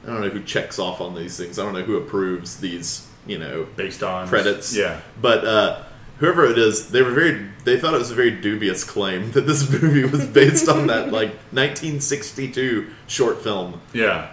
[0.05, 1.59] I don't know who checks off on these things.
[1.59, 4.75] I don't know who approves these you know based on credits.
[4.77, 5.83] Yeah, But uh,
[6.19, 7.49] whoever it is, they were very.
[7.65, 11.13] They thought it was a very dubious claim that this movie was based on that
[11.13, 13.81] like 1962 short film.
[13.93, 14.31] yeah.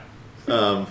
[0.48, 0.88] Um,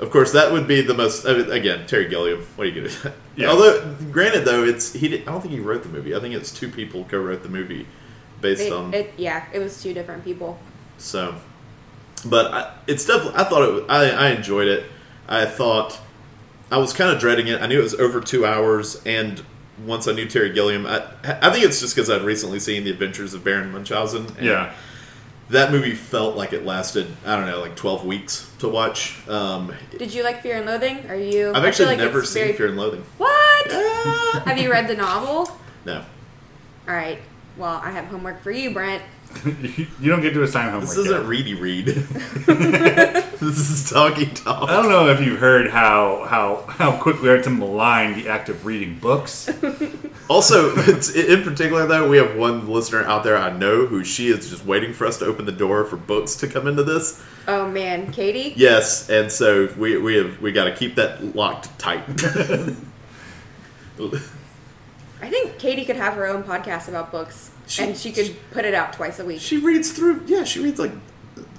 [0.00, 1.24] of course, that would be the most.
[1.26, 2.40] I mean, again, Terry Gilliam.
[2.56, 2.88] What are you gonna?
[2.94, 3.12] do?
[3.36, 3.48] Yeah.
[3.48, 5.08] Although, granted, though, it's he.
[5.08, 6.14] Did, I don't think he wrote the movie.
[6.14, 7.86] I think it's two people co-wrote the movie,
[8.44, 8.94] based It, on.
[8.94, 10.58] it, yeah, it was two different people.
[10.98, 11.34] So,
[12.24, 13.40] but I, it's definitely.
[13.40, 13.72] I thought it.
[13.72, 14.84] Was, I I enjoyed it.
[15.28, 15.98] I thought
[16.70, 17.60] I was kind of dreading it.
[17.60, 19.42] I knew it was over two hours, and
[19.84, 22.90] once I knew Terry Gilliam, I I think it's just because I'd recently seen The
[22.90, 24.26] Adventures of Baron Munchausen.
[24.38, 24.72] and Yeah.
[25.50, 27.06] that movie felt like it lasted.
[27.26, 29.16] I don't know, like twelve weeks to watch.
[29.28, 31.06] Um, Did you like Fear and Loathing?
[31.10, 31.50] Are you?
[31.54, 33.04] I've actually like never seen very- Fear and Loathing.
[33.18, 33.66] What?
[33.70, 34.42] Ah!
[34.46, 35.50] Have you read the novel?
[35.84, 36.02] No,
[36.88, 37.18] All right.
[37.56, 39.02] Well, I have homework for you, Brent.
[39.44, 40.88] you don't get to assign homework.
[40.90, 41.28] this isn't yet.
[41.28, 41.86] ready read.
[41.86, 44.68] this is talkie talk.
[44.68, 48.28] I don't know if you've heard how how how quick we are to malign the
[48.28, 49.48] act of reading books.
[50.28, 54.28] Also, it's, in particular, though, we have one listener out there I know who she
[54.28, 57.22] is just waiting for us to open the door for books to come into this.
[57.46, 58.54] Oh man, Katie.
[58.56, 62.04] Yes, and so we we have we got to keep that locked tight.
[65.24, 68.64] I think Katie could have her own podcast about books, She- and she could put
[68.64, 69.40] it out twice a week.
[69.40, 70.22] she reads through.
[70.26, 70.92] Yeah, she reads like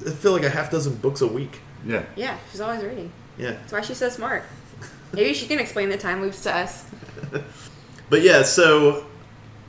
[0.05, 1.61] I feel like a half dozen books a week.
[1.85, 2.03] Yeah.
[2.15, 3.11] yeah, she's always reading.
[3.37, 4.43] Yeah, That's why she's so smart.
[5.13, 6.85] Maybe she can explain the time loops to us.
[8.09, 8.43] but yeah.
[8.43, 9.05] So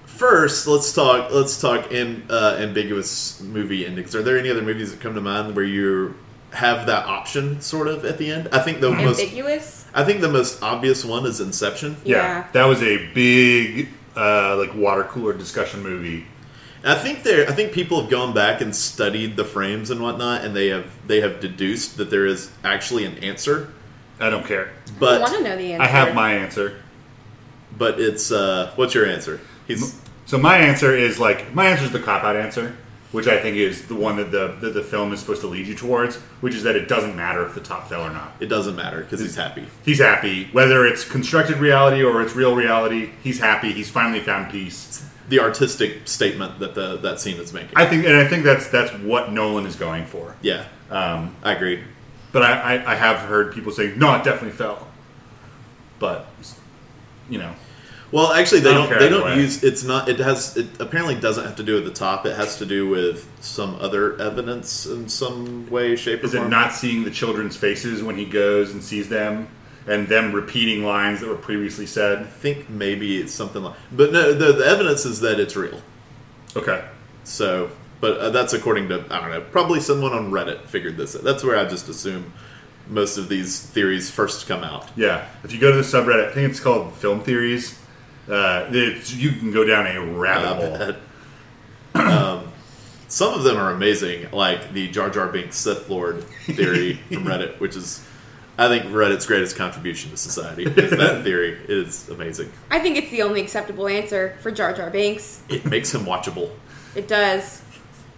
[0.05, 1.31] first, let's talk.
[1.33, 4.15] Let's talk in uh, ambiguous movie endings.
[4.15, 6.15] Are there any other movies that come to mind where you
[6.53, 8.49] have that option, sort of, at the end?
[8.53, 9.21] I think the most.
[9.21, 9.86] Ambiguous.
[9.97, 11.97] I think the most obvious one is Inception.
[12.05, 12.17] Yeah.
[12.17, 12.47] Yeah.
[12.53, 16.27] That was a big uh, like water cooler discussion movie.
[16.85, 17.49] I think there.
[17.49, 20.87] I think people have gone back and studied the frames and whatnot, and they have
[21.09, 23.73] they have deduced that there is actually an answer,
[24.21, 24.71] I don't care.
[25.01, 25.83] but I want to know the answer.
[25.83, 26.81] I have my answer.
[27.77, 29.41] but it's uh, what's your answer?
[29.67, 32.77] He's So my answer is like my answer is the cop out answer,
[33.13, 35.67] which I think is the one that the that the film is supposed to lead
[35.67, 38.33] you towards, which is that it doesn't matter if the top fell or not.
[38.41, 39.65] it doesn't matter because he's happy.
[39.85, 43.11] He's happy, whether it's constructed reality or it's real reality.
[43.23, 43.73] He's happy.
[43.73, 45.09] He's finally found peace.
[45.29, 47.77] The artistic statement that the that scene is making.
[47.77, 50.37] I think, and I think that's that's what Nolan is going for.
[50.43, 51.83] yeah, Um, I agree.
[52.33, 54.87] but I, I, I have heard people say, no, it definitely fell.
[55.99, 56.27] But
[57.29, 57.55] you know,
[58.13, 58.99] Well, actually, they I don't don't.
[59.01, 59.65] they don't use.
[59.65, 60.09] It's not.
[60.09, 60.57] It has.
[60.57, 62.25] It apparently doesn't have to do with the top.
[62.25, 66.49] It has to do with some other evidence in some way, shape, or is it
[66.49, 69.49] not seeing the children's faces when he goes and sees them,
[69.89, 72.21] and them repeating lines that were previously said?
[72.21, 73.75] I think maybe it's something like.
[73.91, 75.81] But no, the, the evidence is that it's real.
[76.55, 76.85] Okay.
[77.25, 79.41] So, but uh, that's according to I don't know.
[79.41, 81.17] Probably someone on Reddit figured this.
[81.17, 81.25] out.
[81.25, 82.33] That's where I just assume
[82.89, 84.89] most of these theories first come out.
[84.97, 87.77] Yeah, if you go to the subreddit, I think it's called Film Theories.
[88.29, 90.97] Uh, it's, you can go down a rabbit
[91.95, 92.03] hole.
[92.03, 92.53] um,
[93.09, 97.61] some of them are amazing, like the Jar Jar Binks Sith Lord theory from Reddit,
[97.61, 98.05] which is,
[98.59, 100.65] I think, Reddit's greatest contribution to society.
[100.65, 102.51] Is that theory is amazing.
[102.71, 105.43] I think it's the only acceptable answer for Jar Jar Binks.
[105.49, 106.51] It makes him watchable.
[106.95, 107.63] It does.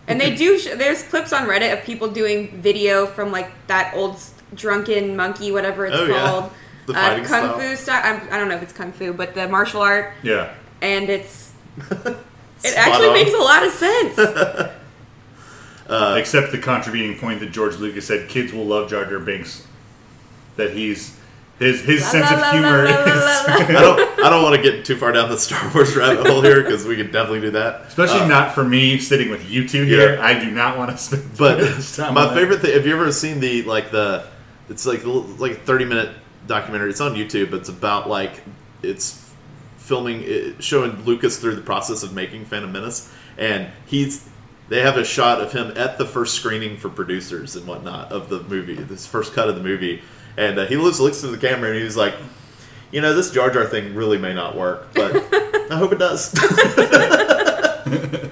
[0.07, 0.59] And they do.
[0.59, 4.19] Sh- there's clips on Reddit of people doing video from like that old
[4.55, 6.49] drunken monkey, whatever it's Oh, yeah.
[6.93, 7.59] Called, The uh, fighting kung style.
[7.71, 8.03] fu style.
[8.05, 10.53] I'm, I don't know if it's kung fu, but the martial art, Yeah.
[10.83, 11.53] and it's
[11.91, 13.13] it actually on.
[13.15, 14.19] makes a lot of sense.
[15.89, 19.67] Uh, Except the contravening point that George Lucas said kids will love Jar Jar Binks.
[20.57, 21.17] That he's
[21.59, 23.65] his his La, sense la, of la, humor la, la, is la, la.
[23.69, 24.25] I don't.
[24.27, 26.85] I don't want to get too far down the Star Wars rabbit hole here because
[26.85, 27.87] we could definitely do that.
[27.87, 30.17] especially Uh, not for me sitting with you two here.
[30.17, 30.23] Yeah.
[30.27, 31.57] I do not want to spend But
[31.95, 32.35] time my on that.
[32.35, 32.75] favorite thing.
[32.75, 34.27] Have you ever seen the like the?
[34.69, 36.15] It's like like a thirty minute
[36.49, 36.91] documentary.
[36.91, 37.53] It's on YouTube.
[37.53, 38.43] It's about like
[38.83, 39.31] it's
[39.77, 44.29] filming, it, showing Lucas through the process of making Phantom Menace, and he's.
[44.69, 48.29] They have a shot of him at the first screening for producers and whatnot of
[48.29, 50.03] the movie, this first cut of the movie,
[50.37, 52.15] and uh, he looks looks to the camera and he's like,
[52.91, 55.17] "You know, this Jar Jar thing really may not work, but
[55.71, 56.35] I hope it does."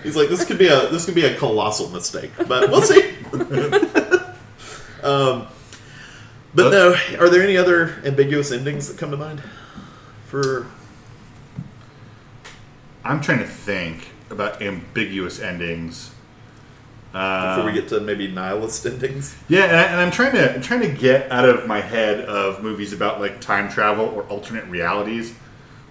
[0.03, 3.15] He's like, this could be a this could be a colossal mistake, but we'll see.
[5.03, 5.49] um,
[6.55, 9.43] but no, are there any other ambiguous endings that come to mind
[10.27, 10.67] for?
[13.05, 16.11] I'm trying to think about ambiguous endings.
[17.13, 20.61] Before we get to maybe nihilist endings, Yeah, and, I, and I'm trying to I'm
[20.61, 24.67] trying to get out of my head of movies about like time travel or alternate
[24.67, 25.35] realities,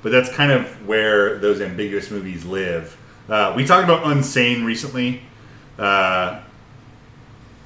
[0.04, 2.96] but that's kind of where those ambiguous movies live.
[3.28, 5.24] Uh, we talked about Unsane recently.
[5.80, 6.42] Uh,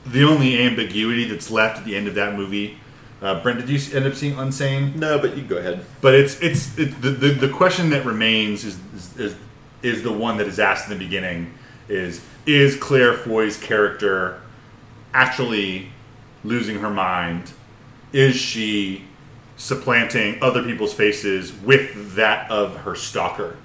[0.05, 2.77] the only ambiguity that's left at the end of that movie.
[3.21, 4.95] Uh, Brent, did you end up seeing Unsane?
[4.95, 5.85] no, but you go ahead.
[6.01, 9.35] But it's it's it, the, the the question that remains is, is is
[9.81, 11.53] is the one that is asked in the beginning
[11.89, 14.41] is is Claire Foy's character
[15.13, 15.89] actually
[16.43, 17.51] losing her mind?
[18.13, 19.05] Is she
[19.57, 23.57] supplanting other people's faces with that of her stalker,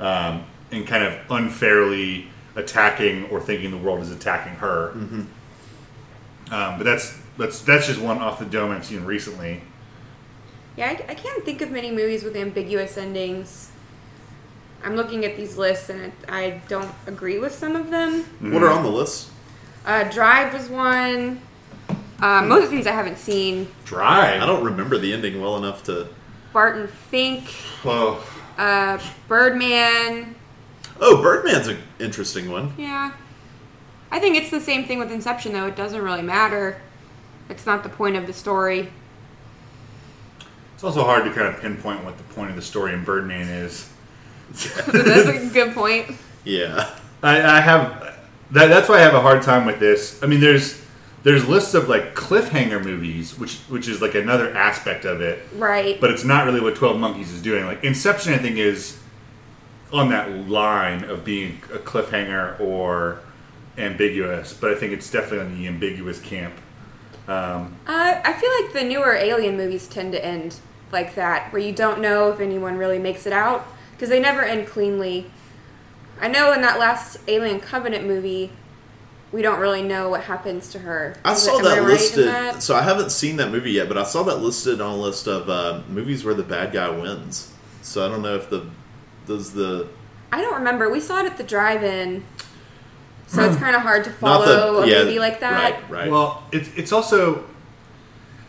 [0.00, 2.26] um, and kind of unfairly
[2.56, 4.90] attacking or thinking the world is attacking her?
[4.90, 5.28] Um,
[6.50, 9.62] but that's that's that's just one off the dome I've seen recently.
[10.76, 13.70] Yeah, I, I can't think of many movies with ambiguous endings.
[14.84, 18.24] I'm looking at these lists and it, I don't agree with some of them.
[18.52, 19.30] What are on the list?
[19.84, 21.40] Uh, Drive was one.
[22.20, 23.68] Uh, most of these I haven't seen.
[23.84, 24.42] Drive.
[24.42, 26.08] I don't remember the ending well enough to.
[26.52, 27.44] Barton Fink,
[27.84, 28.22] Well,
[28.58, 28.98] uh,
[29.28, 30.34] Birdman.
[31.00, 32.74] Oh, Birdman's an interesting one.
[32.76, 33.12] Yeah.
[34.10, 35.66] I think it's the same thing with Inception, though.
[35.66, 36.82] It doesn't really matter.
[37.50, 38.88] It's not the point of the story.
[40.74, 43.48] it's also hard to kind of pinpoint what the point of the story in Birdman
[43.48, 43.88] is.
[44.50, 46.16] That's a good point.
[46.44, 48.16] Yeah, I, I have
[48.52, 50.20] that, that's why I have a hard time with this.
[50.22, 50.82] I mean, there's
[51.22, 56.00] there's lists of like cliffhanger movies, which which is like another aspect of it, Right.
[56.00, 57.64] but it's not really what Twelve Monkeys is doing.
[57.66, 58.98] Like Inception, I think is
[59.92, 63.20] on that line of being a cliffhanger or
[63.78, 66.54] ambiguous, but I think it's definitely on the ambiguous camp.
[67.34, 70.56] Um, Uh, I feel like the newer Alien movies tend to end
[70.90, 74.42] like that, where you don't know if anyone really makes it out, because they never
[74.42, 75.30] end cleanly.
[76.20, 78.50] I know in that last Alien Covenant movie,
[79.30, 81.14] we don't really know what happens to her.
[81.24, 82.26] I Is saw it- am I that right listed.
[82.26, 82.62] that?
[82.64, 85.28] So I haven't seen that movie yet, but I saw that listed on a list
[85.28, 87.52] of uh, movies where the bad guy wins.
[87.82, 88.66] So I don't know if the
[89.26, 89.86] does the
[90.32, 90.90] I don't remember.
[90.90, 92.24] We saw it at the drive-in,
[93.30, 95.82] so it's kind of hard to follow the a yeah, movie like that.
[95.82, 96.10] Right, right.
[96.10, 97.44] Well, it's it's also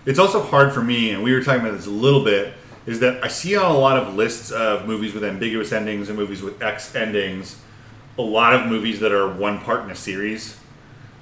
[0.06, 2.54] it's also hard for me, and we were talking about this a little bit.
[2.88, 6.18] Is that I see on a lot of lists of movies with ambiguous endings and
[6.18, 7.62] movies with X endings,
[8.18, 10.58] a lot of movies that are one part in a series.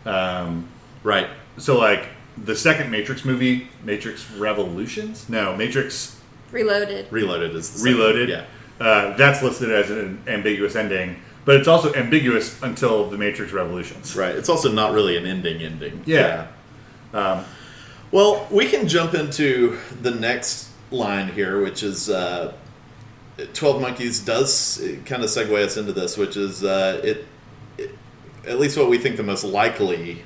[0.06, 0.70] Um,
[1.04, 1.28] right.
[1.58, 7.12] so, like the second Matrix movie, Matrix Revolutions, no, Matrix Reloaded.
[7.12, 8.30] Reloaded is the second- Reloaded.
[8.30, 8.46] Yeah.
[8.80, 14.16] uh, that's listed as an ambiguous ending, but it's also ambiguous until the Matrix Revolutions.
[14.16, 14.36] Right.
[14.36, 16.04] It's also not really an ending ending.
[16.06, 16.46] Yeah.
[17.12, 22.54] Well, we can jump into the next line here, which is uh,
[23.56, 27.26] Twelve Monkeys does kind of segue us into this, which is uh, it,
[27.80, 27.98] it.
[28.46, 30.22] At least what we think the most likely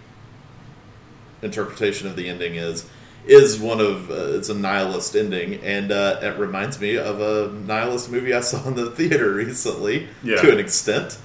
[1.41, 2.85] interpretation of the ending is
[3.25, 7.51] is one of uh, it's a nihilist ending, and uh, it reminds me of a
[7.53, 10.37] nihilist movie I saw in the theater recently Yeah.
[10.41, 11.17] to an extent.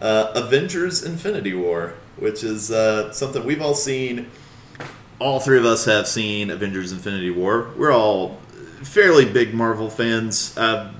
[0.00, 4.30] Uh, Avengers: Infinity War, which is uh, something we've all seen
[5.20, 7.70] all three of us have seen Avengers: Infinity War.
[7.76, 8.38] We're all
[8.82, 10.56] fairly big Marvel fans.
[10.56, 10.92] Uh,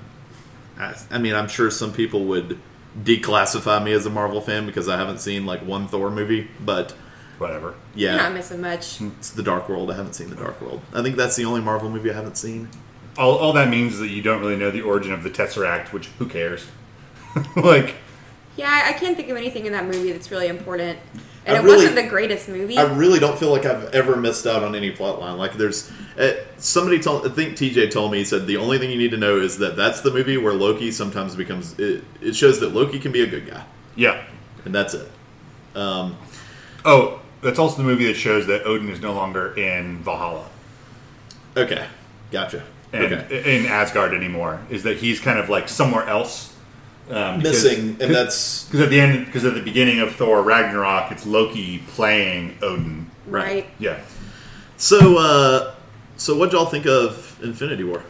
[0.77, 2.59] I, I mean, I'm sure some people would
[3.01, 6.93] declassify me as a Marvel fan because I haven't seen like one Thor movie, but
[7.39, 7.73] Whatever.
[7.95, 9.01] Yeah, You're not missing much.
[9.01, 9.89] it's the Dark World.
[9.89, 10.81] I haven't seen the Dark World.
[10.93, 12.69] I think that's the only Marvel movie I haven't seen.
[13.17, 15.91] All, all that means is that you don't really know the origin of the Tesseract,
[15.93, 16.65] which who cares?
[17.55, 17.95] like,
[18.57, 20.99] Yeah, I- I can't think of anything in that movie that's really important.
[21.45, 22.77] And I it really- wasn't the greatest movie.
[22.77, 25.37] I really don't feel like I've ever missed out on any plot line.
[25.37, 28.91] Like there's uh, somebody told I think TJ told me he said the only thing
[28.91, 32.35] you need to know is that that's the movie where Loki sometimes becomes it, it
[32.35, 33.63] shows that Loki can be a good guy
[33.95, 34.21] Yeah.
[34.65, 35.09] and that's it.
[35.75, 36.17] Um,
[36.85, 40.47] Oh, that's also the movie that shows that Odin is no longer in Valhalla
[41.57, 41.87] okay,
[42.31, 42.63] gotcha.
[42.93, 44.61] and okay, in Asgard anymore.
[44.69, 46.55] Is that he's kind of like somewhere else.
[47.09, 50.41] Um, because- missing and that's Because at the end, because at the beginning of Thor
[50.43, 53.09] Ragnarok, it's Loki playing Odin.
[53.27, 53.67] right.
[53.79, 53.99] Yeah.
[54.77, 55.17] so.
[55.17, 55.75] Uh,
[56.17, 58.03] so what y'all think of Infinity War?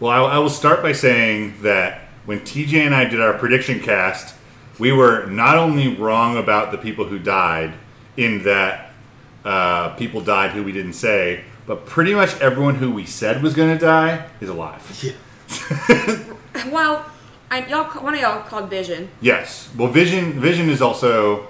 [0.00, 3.78] Well, I, I will start by saying that when TJ and I did our prediction
[3.78, 4.34] cast,
[4.80, 7.74] we were not only wrong about the people who died,
[8.16, 8.92] in that
[9.44, 13.54] uh, people died who we didn't say, but pretty much everyone who we said was
[13.54, 14.82] going to die is alive.
[15.02, 16.24] Yeah.
[16.70, 17.04] Well,
[17.50, 19.10] I, y'all, one of y'all called Vision.
[19.20, 19.68] Yes.
[19.76, 21.48] Well, Vision Vision is also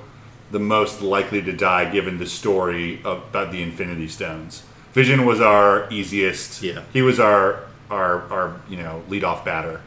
[0.50, 4.62] the most likely to die given the story of, about the Infinity Stones.
[4.92, 6.62] Vision was our easiest.
[6.62, 6.82] Yeah.
[6.92, 9.80] He was our our our you know lead off batter.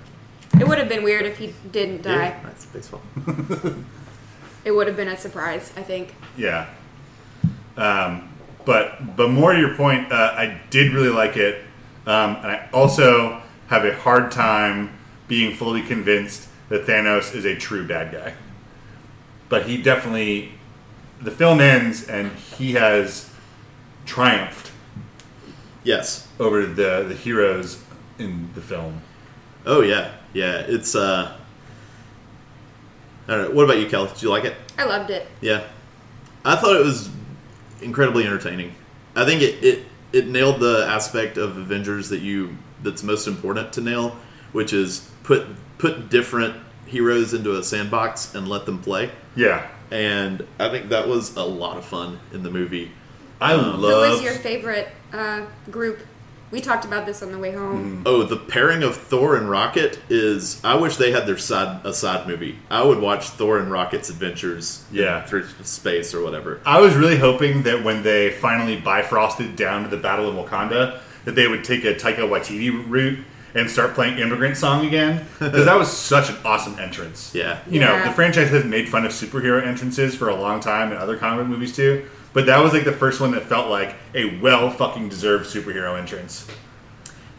[0.60, 2.28] It would have been weird if he didn't die.
[2.28, 3.02] Yeah, that's baseball.
[4.68, 6.14] It would have been a surprise, I think.
[6.36, 6.68] Yeah.
[7.78, 8.28] Um,
[8.66, 11.64] but but more to your point, uh, I did really like it,
[12.06, 14.90] um, and I also have a hard time
[15.30, 18.34] being fully convinced that Thanos is a true bad guy.
[19.48, 20.52] But he definitely,
[21.22, 23.30] the film ends and he has
[24.06, 24.72] triumphed
[25.86, 26.28] Yes.
[26.42, 27.82] over the the heroes
[28.20, 29.02] in the film.
[29.66, 30.58] Oh yeah, yeah.
[30.68, 30.94] It's.
[30.94, 31.38] uh
[33.28, 33.56] I don't know.
[33.56, 34.06] What about you, Kel?
[34.08, 34.56] Did you like it?
[34.78, 35.28] I loved it.
[35.42, 35.64] Yeah,
[36.46, 37.10] I thought it was
[37.82, 38.74] incredibly entertaining.
[39.16, 43.74] I think it, it it nailed the aspect of Avengers that you that's most important
[43.74, 44.16] to nail,
[44.52, 45.46] which is put
[45.78, 46.56] put different
[46.86, 49.12] heroes into a sandbox and let them play.
[49.36, 52.92] Yeah, And I think that was a lot of fun in the movie.
[53.42, 54.06] I Um, love.
[54.06, 56.00] Who was your favorite uh, group?
[56.50, 57.98] We talked about this on the way home.
[57.98, 58.04] Mm.
[58.06, 60.62] Oh, the pairing of Thor and Rocket is.
[60.64, 62.58] I wish they had their side a side movie.
[62.72, 64.86] I would watch Thor and Rocket's adventures.
[64.90, 65.26] in- Yeah.
[65.26, 66.62] through space or whatever.
[66.66, 71.00] I was really hoping that when they finally bifrosted down to the Battle of Wakanda,
[71.26, 73.20] that they would take a Taika Waititi route
[73.54, 77.32] and start playing Immigrant Song again, because that was such an awesome entrance.
[77.34, 77.58] Yeah.
[77.70, 78.08] You know, Yeah.
[78.08, 81.48] the franchise has made fun of superhero entrances for a long time in other comic
[81.48, 82.04] movies too,
[82.34, 85.98] but that was like the first one that felt like a well fucking deserved superhero
[85.98, 86.48] entrance.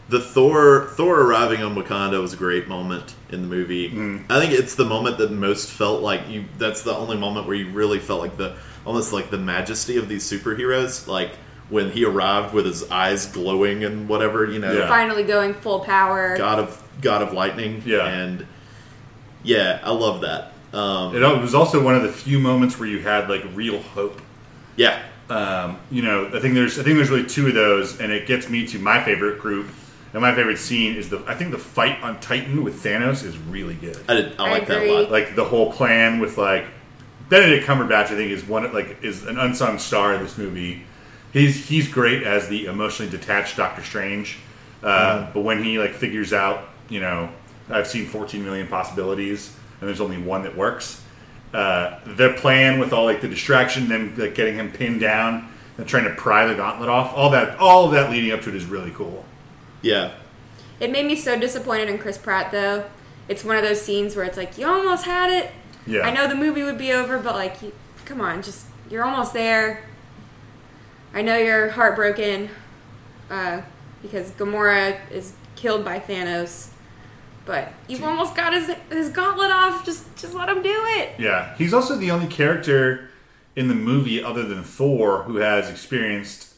[0.09, 3.87] The Thor Thor arriving on Wakanda was a great moment in the movie.
[4.29, 6.45] I think it's the moment that most felt like you.
[6.57, 10.09] That's the only moment where you really felt like the almost like the majesty of
[10.09, 11.07] these superheroes.
[11.07, 11.35] Like
[11.69, 14.87] when he arrived with his eyes glowing and whatever, you know, Yeah.
[14.87, 16.35] Finally going full power.
[16.35, 17.83] God of God of Lightning.
[17.85, 18.07] Yeah.
[18.07, 18.47] and
[19.43, 20.53] yeah, I love that.
[20.73, 24.21] Um, It was also one of the few moments where you had like real hope.
[24.79, 28.13] Yeah, um, you know, I think there's I think there's really two of those, and
[28.13, 29.67] it gets me to my favorite group.
[30.13, 33.37] And my favorite scene is the I think the fight on Titan with Thanos is
[33.37, 33.99] really good.
[34.07, 34.39] I did.
[34.39, 35.11] I I like that a lot.
[35.11, 36.65] Like the whole plan with like
[37.27, 40.83] Benedict Cumberbatch, I think is one like is an unsung star in this movie.
[41.33, 44.39] He's he's great as the emotionally detached Doctor Strange,
[44.81, 47.29] uh, but when he like figures out, you know,
[47.69, 51.03] I've seen 14 million possibilities, and there's only one that works.
[51.53, 55.87] Uh, their plan with all like the distraction, them like getting him pinned down and
[55.87, 58.55] trying to pry the gauntlet off, all that, all of that leading up to it
[58.55, 59.25] is really cool.
[59.81, 60.11] Yeah,
[60.79, 62.85] It made me so disappointed in Chris Pratt, though.
[63.27, 65.51] It's one of those scenes where it's like, you almost had it.
[65.87, 67.71] Yeah, I know the movie would be over, but like, you,
[68.05, 69.83] come on, just you're almost there.
[71.13, 72.49] I know you're heartbroken
[73.31, 73.61] uh,
[74.01, 76.69] because Gamora is killed by Thanos,
[77.49, 79.83] but you've almost got his his gauntlet off.
[79.83, 81.19] Just just let him do it.
[81.19, 83.09] Yeah, he's also the only character
[83.55, 86.53] in the movie other than Thor who has experienced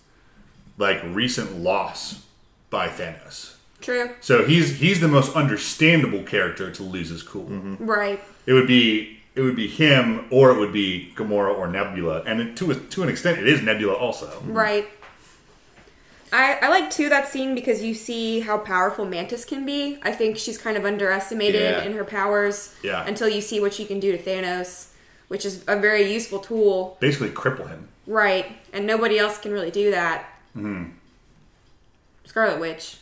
[0.78, 2.26] like recent loss
[2.70, 3.56] by Thanos.
[3.80, 4.12] True.
[4.20, 7.46] So he's he's the most understandable character to lose his cool.
[7.46, 7.86] Mm-hmm.
[7.86, 8.22] Right.
[8.46, 12.42] It would be it would be him or it would be Gamora or Nebula, and
[12.42, 14.44] it, to a, to an extent, it is Nebula also.
[14.46, 14.90] Right.
[16.34, 20.00] I, I like too that scene because you see how powerful Mantis can be.
[20.02, 21.84] I think she's kind of underestimated Yeah.
[21.84, 23.06] in her powers Yeah.
[23.06, 24.88] until you see what she can do to Thanos,
[25.28, 26.98] which is a very useful tool.
[27.02, 27.90] Basically, cripple him.
[28.08, 28.46] Right.
[28.72, 30.26] And nobody else can really do that.
[30.56, 30.92] Mm-hmm.
[32.26, 32.98] Scarlet Witch.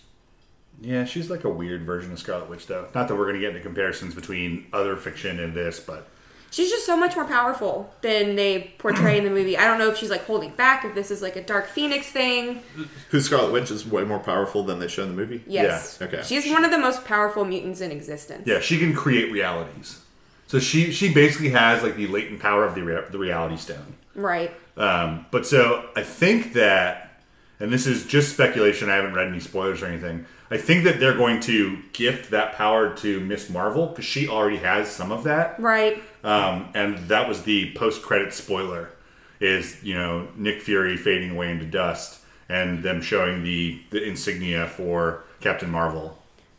[0.82, 2.88] Yeah, she's like a weird version of Scarlet Witch, though.
[2.96, 6.08] Not that we're going to get into comparisons between other fiction and this, but
[6.52, 9.58] She's just so much more powerful than they portray in the movie.
[9.58, 12.08] I don't know if she's like holding back, if this is like a Dark Phoenix
[12.08, 12.62] thing.
[13.10, 15.44] who Scarlet Witch is way more powerful than they show in the movie.
[15.48, 15.98] Yes.
[16.02, 16.22] Yeah, okay.
[16.24, 18.48] She's one of the most powerful mutants in existence.
[18.48, 20.02] yeah, she can create realities.
[20.48, 23.96] So she she basically has like the latent power of the the reality stone.
[24.16, 24.52] Right.
[24.76, 27.22] Um, but so I think that,
[27.60, 28.90] and this is just speculation.
[28.90, 30.26] I haven't read any spoilers or anything.
[30.50, 34.58] I think that they're going to gift that power to Miss Marvel because she already
[34.58, 35.60] has some of that.
[35.60, 36.02] Right.
[36.24, 38.92] Um, and that was the post-credit spoiler,
[39.40, 44.68] is you know Nick Fury fading away into dust and them showing the the insignia
[44.68, 46.18] for Captain Marvel.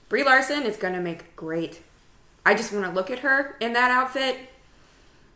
[0.08, 1.82] Brie Larson is going to make great.
[2.44, 4.36] I just want to look at her in that outfit.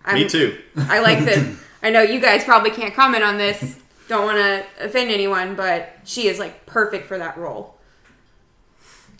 [0.04, 0.58] I'm, Me too.
[0.76, 1.56] I like that.
[1.82, 3.78] I know you guys probably can't comment on this.
[4.08, 7.74] Don't want to offend anyone, but she is like perfect for that role.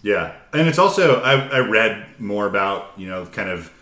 [0.03, 3.73] Yeah, and it's also I, I read more about you know kind of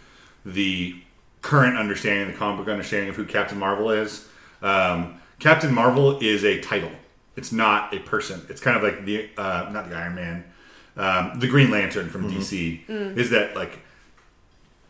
[0.44, 0.96] the
[1.42, 4.26] current understanding, the comic book understanding of who Captain Marvel is.
[4.62, 6.92] Um, Captain Marvel is a title;
[7.36, 8.42] it's not a person.
[8.48, 10.44] It's kind of like the uh, not the Iron Man,
[10.96, 12.88] um, the Green Lantern from DC.
[13.18, 13.80] Is that like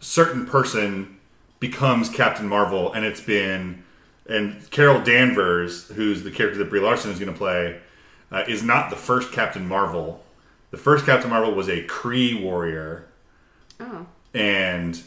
[0.00, 1.18] certain person
[1.60, 3.82] becomes Captain Marvel, and it's been
[4.28, 7.80] and Carol Danvers, who's the character that Brie Larson is going to play,
[8.30, 10.22] uh, is not the first Captain Marvel.
[10.70, 13.06] The first Captain Marvel was a Kree warrior,
[13.80, 14.06] Oh.
[14.32, 15.02] and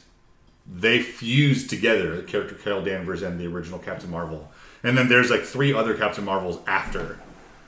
[0.67, 4.51] they fused together the character Carol Danvers and the original Captain Marvel.
[4.83, 7.19] And then there's like three other Captain Marvels after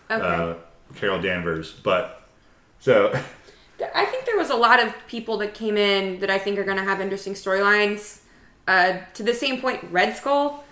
[0.10, 0.26] Okay.
[0.26, 0.54] uh,
[0.96, 2.28] Carol Danvers, but
[2.80, 3.12] so
[3.94, 6.64] I think there was a lot of people that came in that I think are
[6.64, 8.22] going to have interesting storylines.
[8.68, 10.64] Uh, to the same point, Red Skull.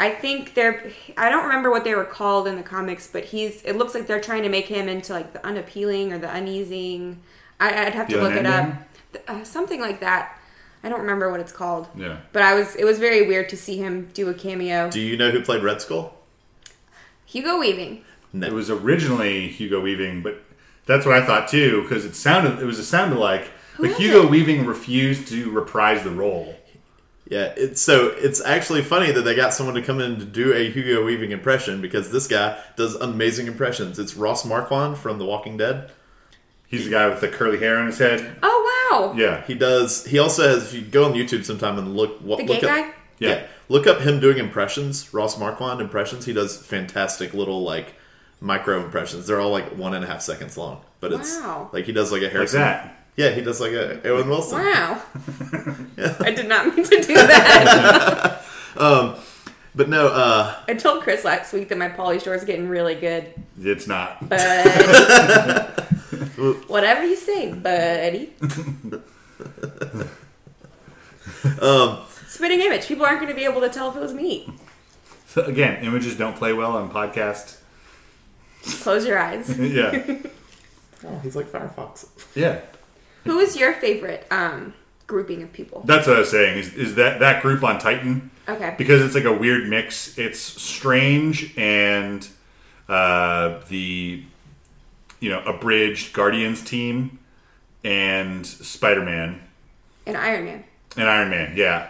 [0.00, 0.90] I think they're.
[1.16, 3.62] I don't remember what they were called in the comics, but he's.
[3.62, 7.20] It looks like they're trying to make him into like the unappealing or the uneasing.
[7.60, 8.74] I, I'd have to The look it up.
[9.28, 10.38] Uh, something like that.
[10.84, 11.88] I don't remember what it's called.
[11.96, 12.18] yeah.
[12.32, 12.76] But I was.
[12.76, 14.90] It was very weird to see him do a cameo.
[14.90, 16.14] Do you know who played Red Skull?
[17.26, 18.04] Hugo Weaving.
[18.32, 18.46] No.
[18.46, 20.42] It was originally Hugo Weaving, but
[20.86, 23.96] that's what I thought too because it sounded it was it sounded like but is
[23.96, 24.30] Hugo it?
[24.30, 26.54] Weaving refused to reprise the role.
[27.28, 30.52] Yeah, it's so it's actually funny that they got someone to come in to do
[30.52, 33.98] a Hugo Weaving impression because this guy does amazing impressions.
[33.98, 35.90] It's Ross Marquand from The Walking Dead.
[36.66, 38.36] He's the guy with the curly hair on his head.
[38.42, 38.60] Oh
[38.90, 39.14] wow.
[39.16, 40.04] Yeah, He does.
[40.06, 40.64] He also has.
[40.64, 42.94] If you go on YouTube sometime and look, what The look gay up, guy?
[43.18, 43.46] Yeah.
[43.68, 45.12] look up him doing impressions.
[45.14, 46.24] Ross Marquand impressions.
[46.24, 47.94] He does fantastic little like
[48.40, 49.26] micro impressions.
[49.26, 51.70] They're all like one and a half seconds long, but it's Wow.
[51.72, 52.60] like he does like a like Harrison.
[52.60, 53.00] that.
[53.16, 54.58] Yeah, he does like a Owen Wilson.
[54.58, 55.00] Wow.
[56.20, 58.40] I did not mean to do that.
[58.76, 59.14] Um,
[59.76, 62.94] But no, uh, I told Chris last week that my Pauly Shore is getting really
[62.94, 64.28] good, It's not.
[64.28, 64.38] but
[66.68, 68.32] whatever you say, buddy.
[71.60, 71.98] um,
[72.28, 72.86] Spitting image.
[72.86, 74.52] People aren't going to be able to tell if it was me.
[75.26, 77.58] So again, images don't play well on podcast.
[78.82, 79.58] Close your eyes.
[79.58, 80.16] yeah,
[81.04, 82.06] oh, he's like Firefox.
[82.34, 82.60] yeah.
[83.24, 84.72] Who is your favorite um,
[85.06, 85.82] grouping of people?
[85.84, 86.58] That's what I was saying.
[86.58, 88.30] Is, is that that group on Titan?
[88.46, 88.74] Okay.
[88.76, 90.18] because it's like a weird mix.
[90.18, 92.28] It's strange and
[92.88, 94.22] uh, the
[95.20, 97.18] you know abridged Guardians team
[97.82, 99.40] and Spider Man
[100.06, 100.64] And Iron Man.
[100.96, 101.54] and Iron Man.
[101.56, 101.88] Yeah,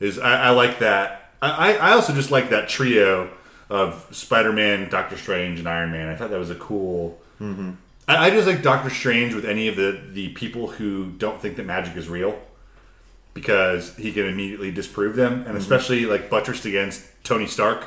[0.00, 1.30] is I, I like that.
[1.40, 3.30] I, I I also just like that trio
[3.70, 6.08] of Spider Man, Doctor Strange, and Iron Man.
[6.08, 7.18] I thought that was a cool.
[7.40, 11.56] I, I just like Doctor Strange with any of the the people who don't think
[11.56, 12.38] that magic is real
[13.36, 17.84] because he can immediately disprove them, and especially like buttressed against Tony Stark,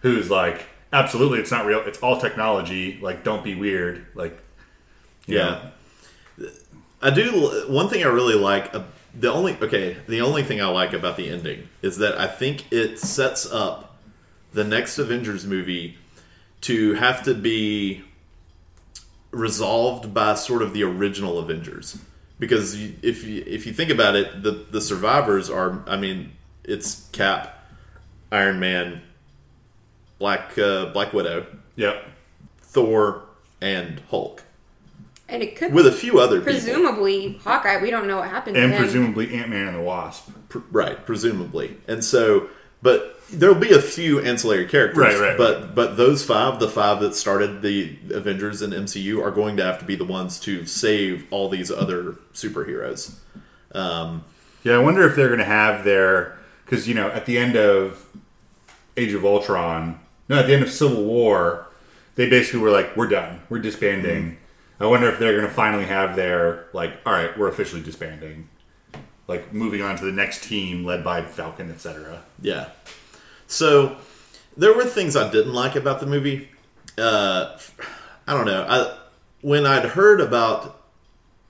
[0.00, 1.80] who's like, absolutely, it's not real.
[1.80, 2.98] It's all technology.
[3.02, 4.06] Like, don't be weird.
[4.14, 4.38] Like,
[5.26, 5.70] you know.
[6.38, 6.48] Yeah.
[7.02, 7.66] I do.
[7.68, 8.74] One thing I really like.
[8.74, 9.98] Uh, the only okay.
[10.08, 13.98] The only thing I like about the ending is that I think it sets up
[14.54, 15.98] the next Avengers movie
[16.62, 18.02] to have to be
[19.30, 21.98] resolved by sort of the original Avengers.
[22.38, 25.82] Because you, if you if you think about it, the the survivors are.
[25.86, 26.32] I mean,
[26.64, 27.64] it's Cap,
[28.30, 29.00] Iron Man,
[30.18, 32.04] Black uh, Black Widow, Yep.
[32.60, 33.22] Thor,
[33.62, 34.42] and Hulk,
[35.28, 36.52] And it could with a few other people.
[36.52, 37.80] presumably Hawkeye.
[37.80, 38.82] We don't know what happened And to him.
[38.82, 40.28] presumably Ant Man and the Wasp.
[40.50, 42.48] Pr- right presumably and so
[42.82, 47.00] but there'll be a few ancillary characters Right, right, but but those five the five
[47.00, 50.64] that started the avengers and mcu are going to have to be the ones to
[50.66, 53.14] save all these other superheroes.
[53.72, 54.24] Um,
[54.62, 57.56] Yeah, I wonder if they're going to have their because you know at the end
[57.56, 58.06] of
[58.96, 61.66] Age of Ultron, no, at the end of Civil War,
[62.14, 64.38] they basically were like, "We're done, we're disbanding."
[64.80, 68.48] I wonder if they're going to finally have their like, "All right, we're officially disbanding,"
[69.28, 72.22] like moving on to the next team led by Falcon, etc.
[72.40, 72.68] yeah
[73.46, 73.96] so
[74.56, 76.48] there were things i didn't like about the movie
[76.98, 77.56] uh,
[78.26, 78.96] i don't know I,
[79.42, 80.82] when i'd heard about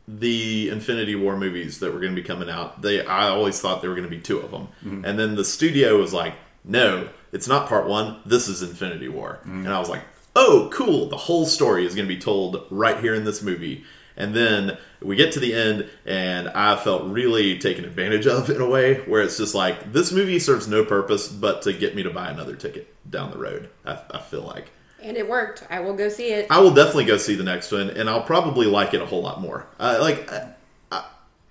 [0.08, 3.80] the Infinity War movies that were going to be coming out, they I always thought
[3.80, 5.04] there were going to be two of them, Mm-hmm.
[5.04, 6.34] and then the studio was like,
[6.64, 8.20] "No, it's not part one.
[8.24, 9.64] This is Infinity War," Mm-hmm.
[9.64, 10.02] and I was like,
[10.36, 11.08] "Oh, cool!
[11.08, 13.82] The whole story is going to be told right here in this movie."
[14.16, 18.60] And then we get to the end, and I felt really taken advantage of in
[18.62, 22.02] a way where it's just like this movie serves no purpose but to get me
[22.02, 23.68] to buy another ticket down the road.
[23.84, 24.70] I, I feel like.
[25.02, 25.64] And it worked.
[25.68, 26.46] I will go see it.
[26.50, 29.22] I will definitely go see the next one, and I'll probably like it a whole
[29.22, 29.66] lot more.
[29.78, 30.48] Uh, like, I,
[30.90, 31.04] I,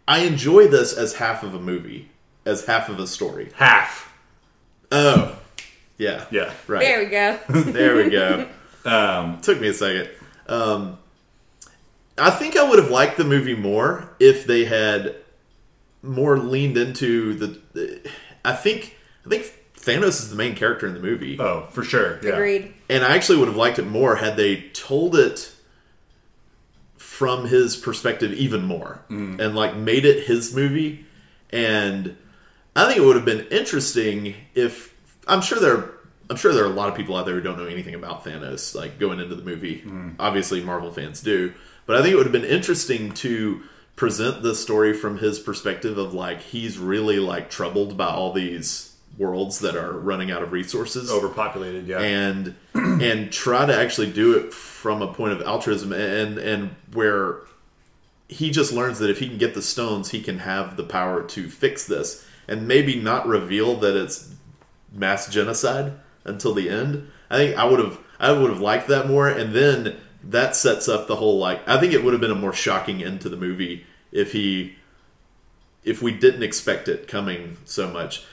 [0.07, 2.09] I enjoy this as half of a movie,
[2.45, 3.51] as half of a story.
[3.55, 4.11] Half.
[4.91, 5.37] Oh,
[5.97, 6.51] yeah, Yeah.
[6.67, 6.79] right.
[6.81, 7.39] There we go.
[7.71, 8.47] There we go.
[8.85, 10.09] Um, Took me a second.
[10.47, 10.99] Um,
[12.17, 15.15] I think I would have liked the movie more if they had
[16.01, 18.09] more leaned into the.
[18.43, 18.95] I think
[19.25, 21.39] I think Thanos is the main character in the movie.
[21.39, 22.19] oh, for sure.
[22.23, 22.33] Yeah.
[22.33, 22.73] Agreed.
[22.89, 25.53] And I actually would have liked it more had they told it
[26.95, 29.39] from his perspective even more mm.
[29.39, 31.05] and like made it his movie.
[31.49, 32.17] And
[32.75, 34.93] I think it would have been interesting if
[35.27, 35.91] I'm sure there
[36.29, 38.25] I'm sure there are a lot of people out there who don't know anything about
[38.25, 39.81] Thanos like going into the movie.
[39.81, 40.15] Mm.
[40.19, 41.53] Obviously Marvel fans do.
[41.85, 43.61] But I think it would have been interesting to
[43.95, 48.95] present the story from his perspective of like he's really like troubled by all these
[49.17, 51.87] worlds that are running out of resources Overpopulated.
[51.87, 51.99] Yeah.
[52.01, 57.37] and and try to actually do it from a point of altruism and and where
[58.27, 61.23] he just learns that if he can get the stones he can have the power
[61.23, 64.33] to fix this and maybe not reveal that it's
[64.91, 65.93] mass genocide
[66.25, 69.53] until the end i think i would have i would have liked that more and
[69.53, 69.95] then
[70.25, 73.03] that sets up the whole like i think it would have been a more shocking
[73.03, 74.75] end to the movie if he
[75.85, 78.25] if we didn't expect it coming so much.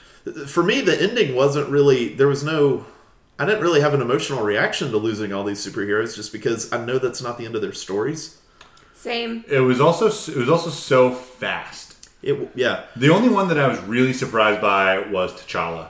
[0.47, 2.09] For me, the ending wasn't really.
[2.09, 2.85] There was no.
[3.39, 6.83] I didn't really have an emotional reaction to losing all these superheroes, just because I
[6.83, 8.39] know that's not the end of their stories.
[8.93, 9.43] Same.
[9.49, 12.09] it was also it was also so fast.
[12.21, 15.89] It, yeah, The only one that I was really surprised by was T'Challa.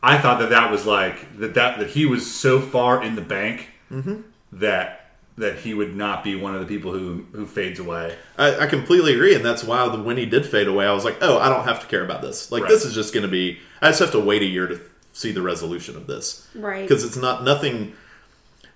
[0.00, 3.22] I thought that that was like that that that he was so far in the
[3.22, 4.20] bank mm-hmm.
[4.60, 5.02] That
[5.38, 8.16] that he would not be one of the people who who fades away.
[8.38, 11.04] I, I completely agree, and that's why the, when he did fade away, I was
[11.04, 12.50] like, oh, I don't have to care about this.
[12.50, 12.70] Like Right.
[12.70, 13.58] this is just going to be.
[13.82, 14.80] I just have to wait a year to
[15.12, 16.82] see the resolution of this, Right.
[16.88, 17.92] Because it's not nothing.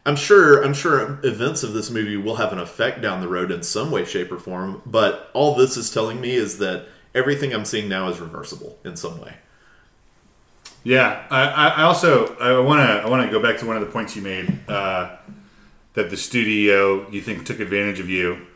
[0.06, 0.62] I'm sure.
[0.62, 3.90] I'm sure events of this movie will have an effect down the road in some
[3.90, 4.82] way, shape, or form.
[4.86, 8.96] But all this is telling me is that everything I'm seeing now is reversible in
[8.96, 9.34] some way.
[10.84, 13.76] Yeah, I, I I also I want to I want to go back to one
[13.76, 15.16] of the points you made uh,
[15.94, 18.46] that the studio you think took advantage of you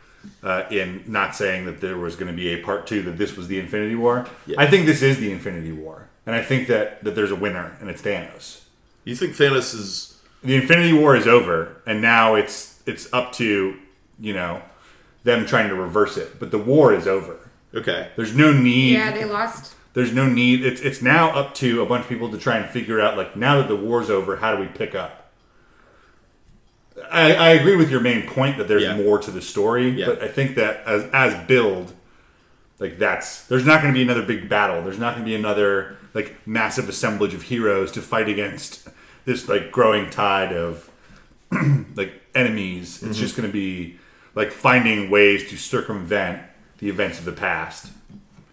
[0.42, 3.36] uh, in not saying that there was going to be a part two that this
[3.36, 4.26] was the Infinity War.
[4.46, 4.60] Yeah.
[4.60, 7.76] I think this is the Infinity War, and I think that that there's a winner
[7.80, 8.62] and it's Thanos.
[9.04, 10.10] You think Thanos is?
[10.42, 13.76] The Infinity War is over, and now it's it's up to
[14.18, 14.62] you know
[15.24, 17.38] them trying to reverse it, but the war is over.
[17.74, 18.10] Okay.
[18.14, 18.92] There's no need.
[18.92, 19.74] Yeah, they lost.
[19.94, 20.64] There's no need.
[20.64, 23.36] It's it's now up to a bunch of people to try and figure out like
[23.36, 25.23] now that the war's over, how do we pick up?
[27.10, 28.96] I, I agree with your main point that there's Yeah.
[28.96, 30.06] more to the story, Yeah.
[30.06, 31.92] but I think that as as build,
[32.78, 34.82] like that's there's not going to be another big battle.
[34.82, 38.88] There's not going to be another like massive assemblage of heroes to fight against
[39.24, 40.88] this like growing tide of
[41.96, 43.02] like enemies.
[43.02, 43.98] It's just going to be
[44.34, 46.42] like finding ways to circumvent
[46.78, 47.90] the events of the past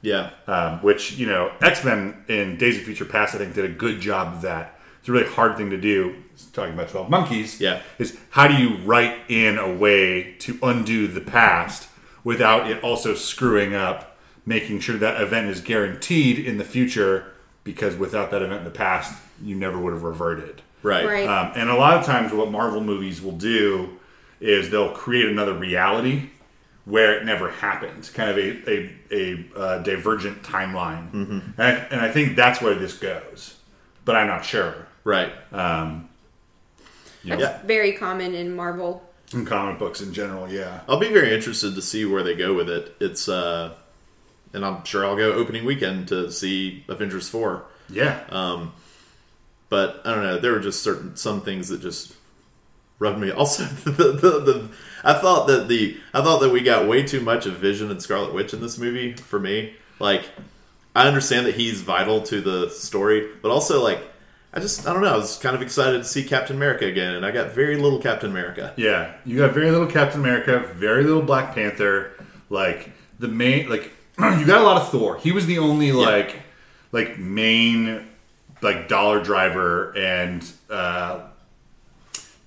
[0.01, 0.29] Yeah.
[0.47, 3.69] um, which you know X Men in Days of Future Past I think did a
[3.73, 4.79] good job of that.
[5.01, 6.15] It's a really hard thing to do.
[6.53, 7.81] Talking about Twelve Monkeys, Yeah.
[7.99, 11.87] is how do you write in a way to undo the past
[12.23, 17.31] without it also screwing up, making sure that event is guaranteed in the future
[17.63, 20.61] because without that event in the past, you never would have reverted.
[20.83, 21.05] Right.
[21.05, 21.27] Right.
[21.27, 23.97] Um, and a lot of times, what Marvel movies will do
[24.39, 26.29] is they'll create another reality
[26.85, 31.11] where it never happened, kind of a a, a uh, divergent timeline.
[31.11, 31.39] Mm-hmm.
[31.57, 33.57] And, I, and I think that's where this goes,
[34.05, 34.87] but I'm not sure.
[35.03, 35.31] Right.
[35.51, 36.09] Um,
[37.23, 39.03] you know, That's very common in Marvel.
[39.33, 40.81] in comic books in general, yeah.
[40.87, 42.95] I'll be very interested to see where they go with it.
[42.99, 43.73] It's uh,
[44.53, 47.63] and I'm sure I'll go opening weekend to see Avengers four.
[47.89, 48.21] Yeah.
[48.29, 48.73] Um,
[49.69, 50.39] but I don't know.
[50.39, 52.13] There were just certain some things that just
[52.99, 53.31] rubbed me.
[53.35, 54.69] Also, the, the, the
[55.03, 58.01] I thought that the I thought that we got way too much of Vision and
[58.01, 59.13] Scarlet Witch in this movie.
[59.13, 60.29] For me, like
[60.95, 64.03] I understand that he's vital to the story, but also like
[64.53, 65.13] I just I don't know.
[65.13, 67.99] I was kind of excited to see Captain America again, and I got very little
[67.99, 68.73] Captain America.
[68.75, 72.11] Yeah, you got very little Captain America, very little Black Panther.
[72.49, 75.17] Like the main, like you got a lot of Thor.
[75.17, 76.35] He was the only like,
[76.91, 78.07] like main,
[78.61, 81.27] like dollar driver, and uh,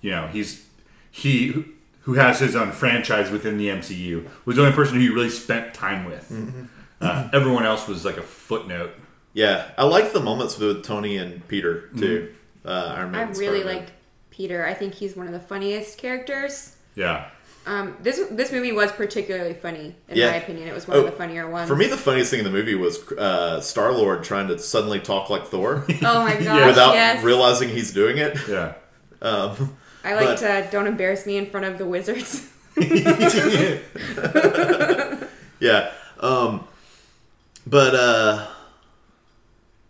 [0.03, 0.67] you know he's
[1.11, 1.65] he
[2.03, 5.31] who has his own franchise within the MCU, was the only person who you really
[5.31, 6.29] spent time with.
[6.29, 6.65] Mm-hmm.
[7.01, 8.93] Uh, everyone else was like a footnote.
[9.35, 12.33] Yeah, I like the moments with Tony and Peter too.
[12.65, 12.69] Mm-hmm.
[12.69, 13.67] Uh, Iron I really Spider-Man.
[13.77, 13.89] like
[14.31, 14.65] Peter.
[14.65, 16.77] I think he's one of the funniest characters.
[16.95, 17.29] Yeah.
[17.67, 20.31] Um, this this movie was particularly funny, in Yeah.
[20.31, 20.69] my opinion.
[20.69, 21.67] It was one Oh, of the funnier ones.
[21.69, 25.01] For me, the funniest thing in the movie was uh, Star Lord trying to suddenly
[25.01, 27.25] talk like Thor oh my gosh, without yes.
[27.25, 28.39] realizing he's doing it.
[28.49, 28.75] Yeah.
[29.23, 32.47] Um, I liked but- uh, "Don't embarrass me in front of the wizards."
[35.61, 36.65] yeah, um,
[37.67, 38.47] but uh,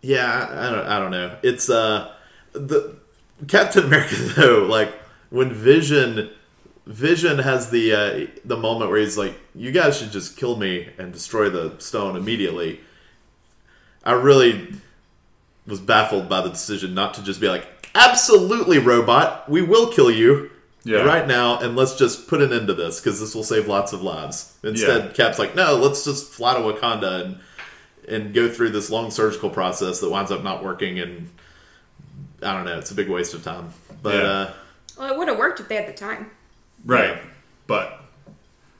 [0.05, 1.37] yeah, I, don't, I don't know.
[1.41, 2.13] It's uh,
[2.53, 2.95] the
[3.47, 4.63] Captain America though.
[4.63, 4.93] Like
[5.29, 6.29] when Vision,
[6.85, 10.89] Vision has the uh, the moment where he's like, "You guys should just kill me
[10.97, 12.81] and destroy the stone immediately."
[14.03, 14.75] I really
[15.65, 20.11] was baffled by the decision not to just be like, "Absolutely, robot, we will kill
[20.11, 20.51] you."
[20.87, 20.99] Yeah.
[20.99, 23.91] Right now, and let's just put an end to this because this will save lots
[23.91, 24.55] of lives.
[24.61, 25.11] Instead, Yeah.
[25.13, 27.39] Cap's like, no, let's just fly to Wakanda and
[28.07, 31.29] and go through this long surgical process that winds up not working, and
[32.43, 33.73] I don't know, it's a big waste of time.
[34.01, 34.21] But Yeah.
[34.29, 34.51] uh,
[34.97, 36.29] well, it would have worked if they had the time.
[36.85, 37.17] Right.
[37.67, 37.99] But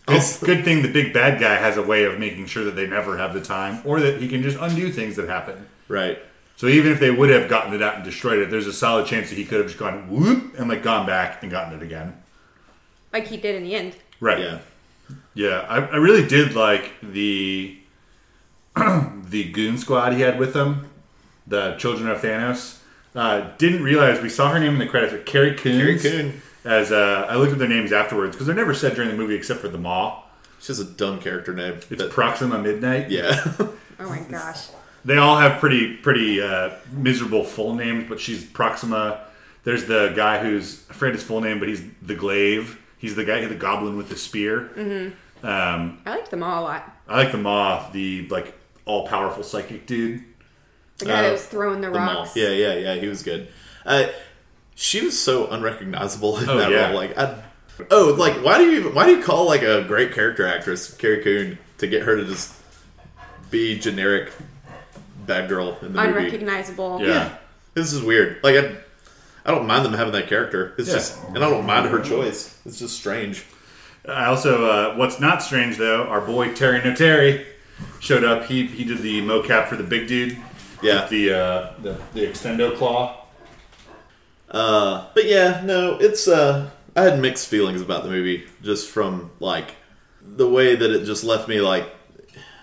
[0.08, 2.76] it's Also- good thing the big bad guy has a way of making sure that
[2.76, 5.66] they never have the time or that he can just undo things that happen.
[5.88, 6.20] right,
[6.58, 9.06] So even if they would have gotten it out and destroyed it, there's a solid
[9.08, 11.84] chance that he could have just gone whoop and like gone back and gotten it
[11.84, 12.14] again.
[13.12, 13.96] Like he did in the end.
[14.20, 14.40] Right.
[14.40, 14.60] yeah,
[15.34, 17.78] Yeah, I, I really did like the
[19.30, 20.90] the goon squad he had with him,
[21.48, 22.80] the Children of Thanos.
[23.14, 25.80] Uh, didn't realize we saw her name in the credits, but Carrie Coon.
[25.80, 26.42] Carrie Coon.
[26.66, 29.36] As uh, I looked at their names afterwards because they're never said during the movie
[29.36, 30.24] except for the Maw.
[30.58, 31.76] it's just a dumb character name.
[31.76, 33.10] It's but- Proxima Midnight.
[33.12, 33.40] yeah,
[34.00, 34.68] Oh my gosh.
[35.06, 39.22] They all have pretty pretty uh, miserable full names, but she's Proxima.
[39.64, 42.82] There's the guy who's I forget his full name, but he's the Glaive.
[42.98, 44.72] He's the guy, the goblin with the spear.
[44.76, 45.46] Mm-hmm.
[45.46, 46.98] Um, I liked them all a lot.
[47.08, 48.56] I like the Moth, the like
[48.86, 50.24] all powerful psychic dude.
[50.98, 52.20] The guy Uh, that was throwing the, the Maw.
[52.20, 52.36] rocks.
[52.36, 52.96] Yeah, yeah, yeah.
[52.96, 53.48] He was good.
[53.86, 54.08] Uh,
[54.76, 56.88] she was so unrecognizable in Oh, that yeah.
[56.88, 56.96] role.
[56.96, 57.42] Like, I,
[57.92, 60.94] oh, like why do you even, why do you call like a great character actress
[60.94, 62.54] Carrie Coon to get her to just
[63.52, 64.32] be generic
[65.26, 66.18] bad girl in the movie?
[66.28, 67.02] Unrecognizable.
[67.02, 67.36] Yeah.
[67.74, 68.38] This is weird.
[68.44, 68.76] Like I,
[69.46, 70.74] I don't mind them having that character.
[70.78, 70.96] It's Yeah.
[70.96, 72.58] just, and I don't mind her choice.
[72.66, 73.44] It's just strange.
[74.08, 77.46] I also, uh, what's not strange though, our boy Terry Notary
[78.06, 78.46] showed up.
[78.46, 80.38] He he did the mocap for the big dude.
[80.82, 81.02] Yeah.
[81.02, 83.26] With the uh, the the extendo claw.
[84.50, 89.32] Uh, but yeah, no, it's uh, I had mixed feelings about the movie just from
[89.40, 89.76] like
[90.22, 91.90] the way that it just left me like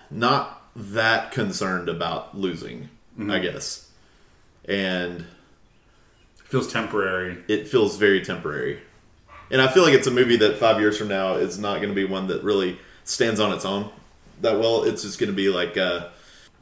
[0.09, 2.89] not that concerned about losing,
[3.29, 3.89] I guess,
[4.65, 5.25] and
[6.45, 7.43] Feels temporary.
[7.47, 8.79] it feels very temporary.
[9.51, 11.89] And I feel like it's a movie that five years from now is not going
[11.89, 13.91] to be one that really stands on its own
[14.43, 14.83] that well.
[14.83, 16.09] It's just going to be like uh,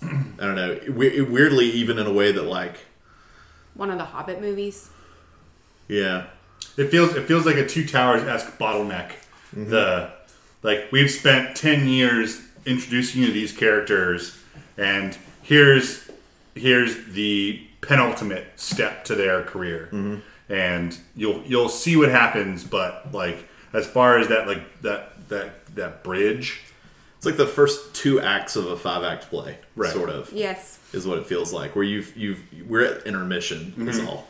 [0.01, 0.07] I
[0.39, 2.77] don't know, we- weirdly even in a way that like
[3.75, 4.89] One of the Hobbit movies.
[5.87, 6.27] yeah,
[6.77, 9.11] It feels it feels like a two towers esque bottleneck.
[9.53, 10.11] The
[10.63, 14.37] like we've spent ten years introducing you to these characters,
[14.77, 16.09] and here's
[16.55, 19.89] here's the penultimate step to their career,
[20.47, 22.63] and you'll you'll see what happens.
[22.63, 26.61] But like as far as that like that that that bridge,
[27.21, 29.93] it's like the first two acts of a five act play, Right.
[29.93, 30.33] sort of.
[30.33, 30.79] Yes.
[30.91, 31.75] is what it feels like.
[31.75, 34.27] Where you've you've we're at intermission is all.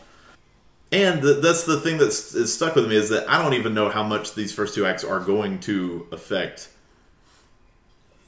[0.92, 3.74] And th- that's the thing that's is stuck with me is that I don't even
[3.74, 6.68] know how much these first two acts are going to affect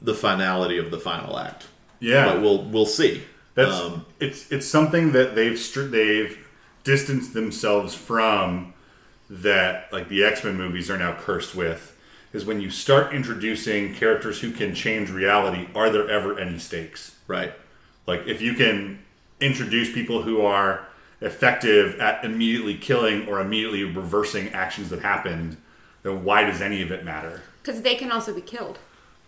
[0.00, 1.66] the finality of the final act.
[2.00, 3.22] yeah, But we'll we'll see.
[3.54, 6.38] That's Um, it's it's something that they've str- they've
[6.84, 8.72] distanced themselves from
[9.30, 11.93] that like the X-Men movies are now cursed with
[12.34, 17.16] is when you start introducing characters who can change reality are there ever any stakes
[17.26, 17.52] right.
[18.06, 18.98] like if you can
[19.40, 20.86] introduce people who are
[21.20, 25.56] effective at immediately killing or immediately reversing actions that happened
[26.02, 28.78] then why does any of it matter Because they can also be killed.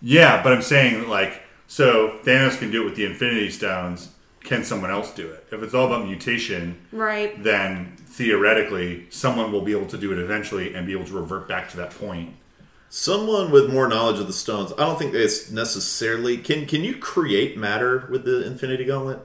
[0.03, 4.11] yeah, but I'm saying like so Thanos can do it with the Infinity Stones.
[4.45, 5.45] Can someone else do it?
[5.51, 7.43] If it's all about mutation, Right.
[7.43, 11.49] then theoretically someone will be able to do it eventually and be able to revert
[11.49, 12.37] back to that point.
[12.89, 14.73] Someone with more knowledge of the stones.
[14.73, 19.19] I don't think it's necessarily can can you create matter with the Infinity Gauntlet,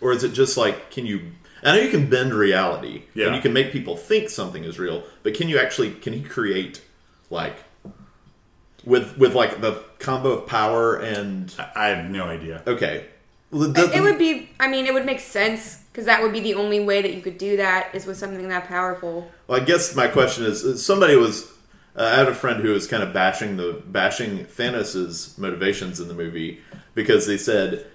[0.00, 1.32] or is it just like can you?
[1.64, 3.26] I know you can bend reality, Yeah.
[3.26, 6.22] and you can make people think something is real, but can you actually can he
[6.22, 6.80] create
[7.28, 7.56] like
[8.84, 12.62] with with like the combo of power and I- I have no idea.
[12.66, 13.06] okay,
[13.50, 14.48] Well, It, the- it would be.
[14.58, 17.20] I mean, it would make sense because that would be the only way that you
[17.20, 19.30] could do that is with something that powerful.
[19.46, 21.51] Well, I guess my question is: is somebody was
[21.96, 26.08] Uh, I had a friend who was kind of bashing the bashing Thanos's motivations in
[26.08, 26.60] the movie
[26.94, 27.86] because they said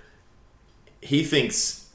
[1.02, 1.90] he thinks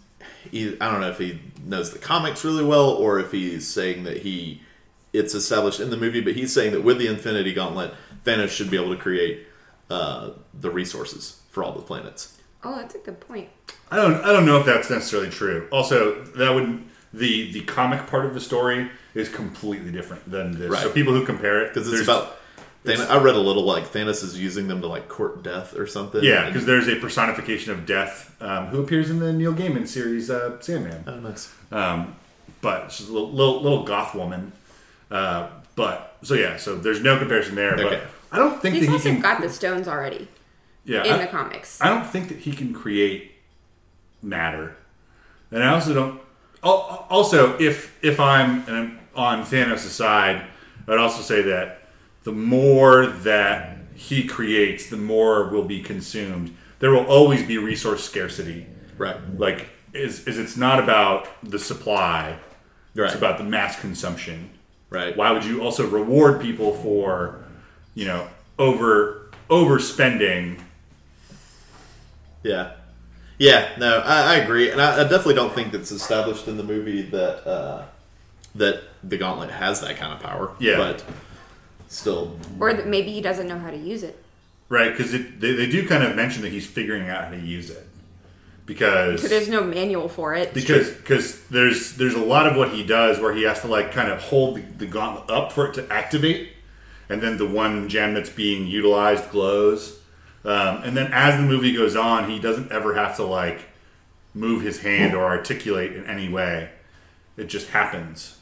[0.51, 4.05] he, I don't know if he knows the comics really well or if he's saying
[4.05, 4.63] that he
[5.13, 7.93] it's established in the movie, but he's saying that with the Infinity Gauntlet,
[8.25, 9.47] Thanos should be able to create
[9.91, 12.39] uh, the resources for all the planets.
[12.65, 13.51] Oh, that's a good point.
[13.91, 15.69] I don't I don't know if that's necessarily true.
[15.71, 16.83] Also, that would
[17.15, 20.81] the the comic part of the story is completely different than this.
[20.81, 22.39] So people who compare it because it's about.
[22.85, 25.87] Thanos, I read a little like Thanos is using them to like court death or
[25.87, 26.25] something.
[26.25, 30.29] yeah, because there's a personification of death um, who appears in the Neil Gaiman series
[30.31, 31.05] uh, Sandman.
[31.07, 31.55] oh, nice.
[31.71, 32.17] Um,
[32.61, 34.51] but she's a little, little little goth woman.
[35.13, 37.75] Uh, but so yeah, so there's no comparison there.
[37.75, 37.85] Okay.
[37.85, 38.03] But
[38.33, 39.21] I don't think He's that he also can.
[39.21, 40.27] got the stones already
[40.85, 41.81] yeah, in I- the comics.
[41.81, 43.31] I don't think that he can create
[44.23, 44.75] matter,
[45.53, 46.21] and I also don't.
[46.63, 50.43] Al- Also, if if I'm, I'm on Thanos' side,
[50.89, 51.83] I'd also say that
[52.25, 56.57] the more that he creates, the more will be consumed.
[56.79, 58.67] There will always be resource scarcity.
[58.99, 59.17] Right.
[59.39, 62.37] Like, is is it's not about the supply;
[62.95, 63.07] Right.
[63.07, 64.51] it's about the mass consumption.
[64.91, 65.17] Right.
[65.17, 67.45] Why would you also reward people for,
[67.95, 70.59] you know, over overspending
[72.43, 72.73] Yeah.
[73.43, 76.63] Yeah, no, I, I agree, and I, I definitely don't think it's established in the
[76.63, 77.85] movie that uh,
[78.55, 80.55] that the Gauntlet has that kind of power.
[80.61, 80.77] Yeah.
[80.77, 81.05] but
[81.89, 84.23] still, or that maybe he doesn't know how to use it.
[84.69, 87.69] Right, because they, they do kind of mention that he's figuring out how to use
[87.69, 87.85] it
[88.65, 90.55] because But there's no manual for it.
[90.55, 93.91] because because there's there's a lot of what he does where he has to like
[93.91, 96.51] kind of hold the, the gauntlet up for it to activate,
[97.09, 99.99] and then the one gem that's being utilized glows,
[100.45, 103.61] um, and then as the movie goes on, he doesn't ever have to like
[104.35, 106.71] move his hand or articulate in any way.
[107.37, 108.37] It just happens.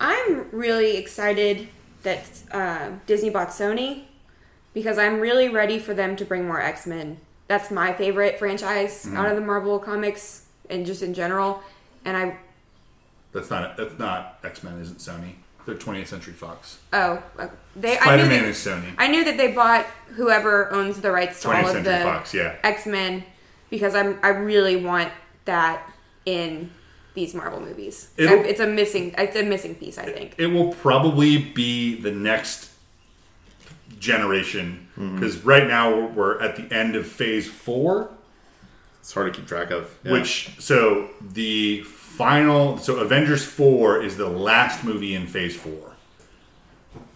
[0.00, 1.68] I'm really excited
[2.02, 4.04] that uh, Disney bought Sony
[4.74, 7.18] because I'm really ready for them to bring more X Men.
[7.48, 9.16] That's my favorite franchise Mm-hmm.
[9.16, 11.62] out of the Marvel comics and just in general.
[12.04, 12.38] And I
[13.32, 15.32] That's not that's not X Men, isn't Sony?
[15.68, 16.78] They're 20th Century Fox.
[16.94, 18.94] oh uh, they I Spider knew Man that, is Sony.
[18.96, 19.84] I knew that they bought
[20.16, 22.56] whoever owns the rights to 20th all of Century the Fox, yeah.
[22.64, 23.22] X Men
[23.68, 25.12] because I'm I really want
[25.44, 25.86] that
[26.24, 26.70] in
[27.12, 28.08] these Marvel movies.
[28.16, 29.98] It'll- it's a missing it's a missing piece.
[29.98, 30.36] I think.
[30.38, 32.70] it will probably be the next
[33.98, 38.10] generation because right now we're, we're at the end of phase four
[39.00, 39.94] it's hard to keep track of.
[40.04, 40.12] Yeah.
[40.12, 41.82] which so the
[42.18, 45.72] final so avengers 4 is the last movie in phase 4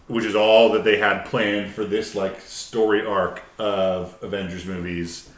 [0.07, 5.29] which is all that they had planned for this like story arc of avengers movies.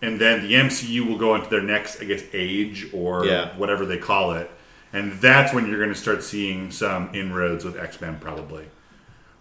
[0.00, 3.54] And then the mcu will go into their next i guess age or Yeah.
[3.58, 4.50] whatever they call it.
[4.92, 8.66] And that's when you're going to start seeing some inroads with x-men probably.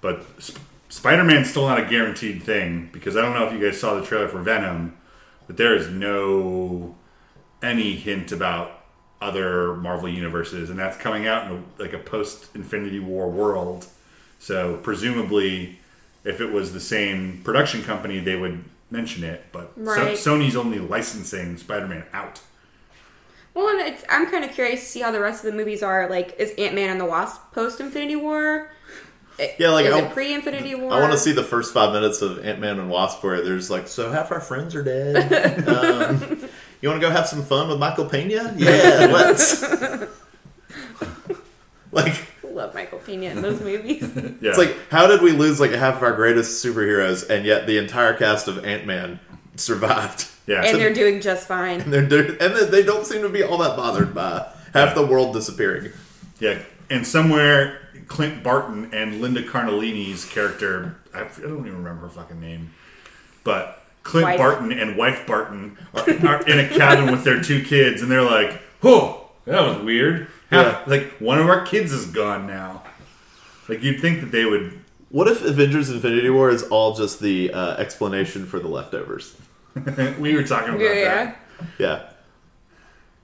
[0.01, 0.59] But Sp-
[0.89, 4.05] spider-man's still not a guaranteed thing because i don't know if you guys saw the
[4.05, 4.95] trailer for venom
[5.47, 6.95] but there is no
[7.64, 8.82] any hint about
[9.24, 13.88] other Marvel universes, and that's coming out in a, like a post Infinity War world.
[14.39, 15.80] So presumably,
[16.24, 19.45] if it was the same production company, they would mention it.
[19.51, 22.41] But So- Sony's only licensing Spider-Man out.
[23.53, 25.84] Well, and it's, I'm kind of curious to see how the rest of the movies
[25.84, 26.09] are.
[26.09, 28.71] Like, is Ant Man and the Wasp post Infinity War?
[29.59, 30.91] Yeah, like, is I- it pre Infinity War?
[30.91, 33.69] I want to see the first five minutes of Ant Man and Wasp where there's
[33.69, 35.67] like, so half our friends are dead.
[35.67, 36.49] um,
[36.84, 38.53] you want to go have some fun with Michael Pena?
[38.57, 39.61] Yeah, let's.
[41.91, 44.03] like, Love Michael Pena in those movies.
[44.41, 47.65] Yeah, it's like, how did we lose like half of our greatest superheroes, and yet
[47.65, 49.19] the entire cast of Ant Man
[49.55, 50.27] survived?
[50.45, 50.61] yeah.
[50.63, 51.79] and they're doing just fine.
[51.81, 54.93] And they're do- and they- they don't seem to be all that bothered by half
[54.93, 55.91] the world disappearing.
[56.39, 56.59] Yeah,
[56.89, 62.41] and somewhere Clint Barton and Linda Cardellini's character, I, I don't even remember her fucking
[62.41, 62.73] name,
[63.45, 64.37] but Clint Wife.
[64.37, 68.21] Barton and wife Barton are, are in a cabin with their two kids, and they're
[68.21, 72.83] like, "Oh, that was weird." Half, Like one of our kids is gone now.
[73.67, 74.79] Like you'd think that they would.
[75.09, 79.35] What if Avengers: Infinity War is all just the uh, explanation for the leftovers?
[80.19, 81.39] we were talking about Yeah, that.
[81.79, 82.09] Yeah,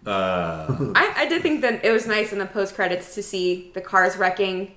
[0.05, 3.71] Uh, I, I did think that it was nice in the post credits to see
[3.73, 4.71] the cars wrecking,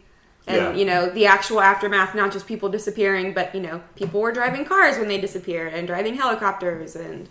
[0.46, 0.72] and Yeah.
[0.74, 4.64] you know the actual aftermath, not just people disappearing, but you know people were driving
[4.64, 7.28] cars when they disappeared and driving helicopters, and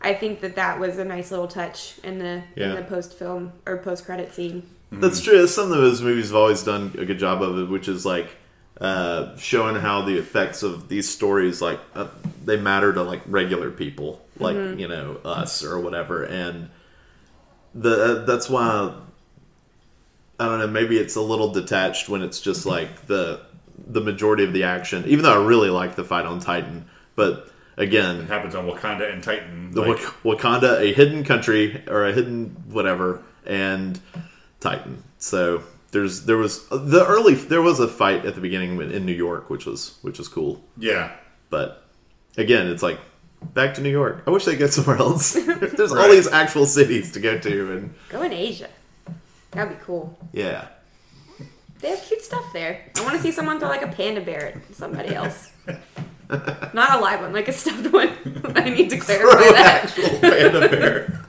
[0.00, 2.70] I think that that was a nice little touch in the Yeah.
[2.70, 4.62] in the post film or post credit scene.
[4.92, 5.38] that's true.
[5.38, 8.06] That's something that those movies have always done a good job of, it, which is
[8.06, 8.28] like
[8.80, 12.06] uh, showing how the effects of these stories like uh,
[12.44, 16.68] they matter to like regular people, like you know us or whatever, and
[17.74, 18.92] the uh, that's why
[20.40, 20.66] I don't know.
[20.66, 23.40] Maybe it's a little detached when it's just like the
[23.86, 25.04] the majority of the action.
[25.06, 29.12] Even though I really like the fight on Titan, but again, It happens on Wakanda
[29.12, 29.70] and Titan.
[29.72, 34.00] the like- Wak- Wakanda, a hidden country or a hidden whatever, and
[34.60, 35.02] Titan.
[35.18, 39.12] So there's there was the early there was a fight at the beginning in New
[39.12, 40.64] York, which was which was cool.
[40.78, 41.12] yeah.
[41.50, 41.84] But
[42.36, 42.98] again, it's like
[43.52, 44.22] back to New York.
[44.26, 45.32] I wish they go somewhere else.
[45.76, 48.68] there's all these actual cities to go to, and Go in Asia.
[49.54, 50.16] That'd be cool.
[50.32, 50.68] yeah.
[51.80, 52.80] They have cute stuff there.
[52.96, 55.50] I want to see someone throw like a panda bear at somebody else.
[56.72, 58.08] Not a live one, like a stuffed one.
[58.56, 59.84] I need to clarify that.
[59.84, 61.24] actual panda bear.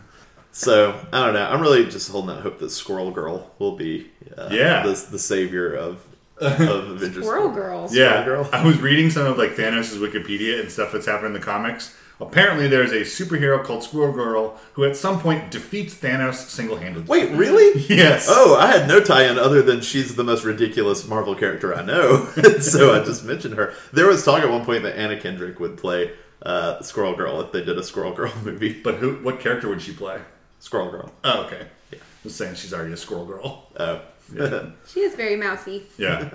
[0.53, 1.45] So I don't know.
[1.45, 4.83] I'm really just holding out hope that Squirrel Girl will be uh, Yeah.
[4.83, 6.01] the, the savior of
[6.37, 7.25] of Avengers.
[7.25, 7.89] Squirrel Girl.
[7.91, 8.47] Yeah, Girl.
[8.53, 11.93] I was reading some of like Thanos' Wikipedia and stuff that's happened in the comics.
[12.19, 17.07] Apparently, there's a superhero called Squirrel Girl who at some point defeats Thanos single-handedly.
[17.09, 17.81] Wait, really?
[17.89, 18.27] Yes.
[18.29, 22.25] Oh, I had no tie-in other than she's the most ridiculous Marvel character I know,
[22.61, 23.73] so I just mentioned her.
[23.91, 26.11] There was talk at one point that Anna Kendrick would play
[26.41, 28.73] uh, Squirrel Girl if they did a Squirrel Girl movie.
[28.81, 29.15] But who?
[29.15, 30.19] What character would she play?
[30.59, 31.11] Squirrel Girl.
[31.23, 31.67] Oh, okay.
[31.91, 31.99] Yeah.
[32.23, 33.67] Just saying she's already a Squirrel Girl.
[33.77, 34.01] Oh.
[34.87, 35.85] She is very mousy.
[35.97, 36.29] Yeah.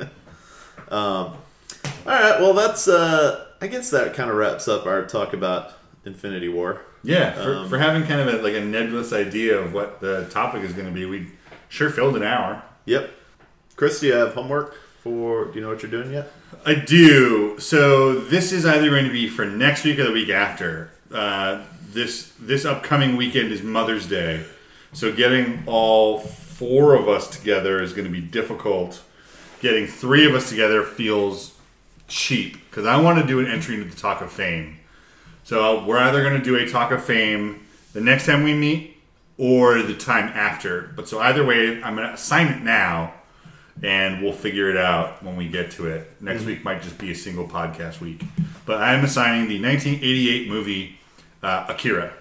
[0.88, 1.36] um, All
[2.06, 2.40] right.
[2.40, 2.86] Well, that's.
[2.86, 5.72] Uh, I guess that kind of wraps up our talk about
[6.04, 6.80] Infinity War.
[7.02, 7.32] Yeah.
[7.32, 10.62] For, Um, for having kind of a, like a nebulous idea of what the topic
[10.62, 11.28] is going to be, we
[11.68, 12.62] sure filled an hour.
[12.86, 13.10] Yep.
[13.76, 15.46] Chris, do you have homework for?
[15.46, 16.30] Do you know what you're doing yet?
[16.66, 17.58] I do.
[17.58, 20.90] So this is either going to be for next week or the week after.
[21.12, 24.44] Uh, this this upcoming weekend is Mother's Day,
[24.92, 29.02] so getting all four of us together is going to be difficult.
[29.60, 31.49] Getting three of us together feels
[32.10, 34.78] cheap because I want to do an entry into the Talk of Fame.
[35.44, 38.98] So we're either going to do a Talk of Fame the next time we meet
[39.38, 40.92] or the time after.
[40.94, 43.14] But so either way, I'm going to assign it now
[43.82, 46.20] and we'll figure it out when we get to it.
[46.20, 48.22] Next week might just be a single podcast week.
[48.66, 50.98] But I'm assigning the 1988 movie
[51.42, 52.12] uh, Akira.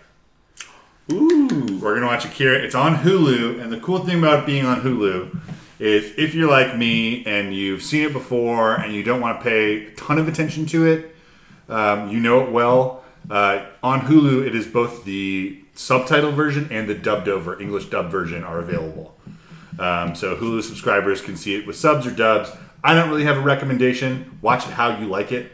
[1.12, 1.80] Ooh.
[1.82, 2.60] We're going to watch Akira.
[2.60, 5.49] It's on Hulu, and the cool thing about being on Hulu
[5.80, 9.44] is if you're like me and you've seen it before and you don't want to
[9.44, 11.16] pay a ton of attention to it,
[11.70, 13.04] um, you know it well.
[13.30, 18.12] Uh, on Hulu, it is both the subtitle version and the dubbed over English dub
[18.12, 19.16] version are available.
[19.78, 22.52] Um, so Hulu subscribers can see it with subs or dubs.
[22.84, 24.38] I don't really have a recommendation.
[24.42, 25.52] Watch it how you like it.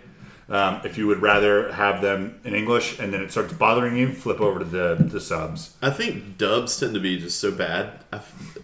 [0.47, 4.13] Um, if you would rather have them in English and then it starts bothering you,
[4.13, 5.75] flip over to the, the subs.
[5.81, 8.03] I think dubs tend to be just so bad,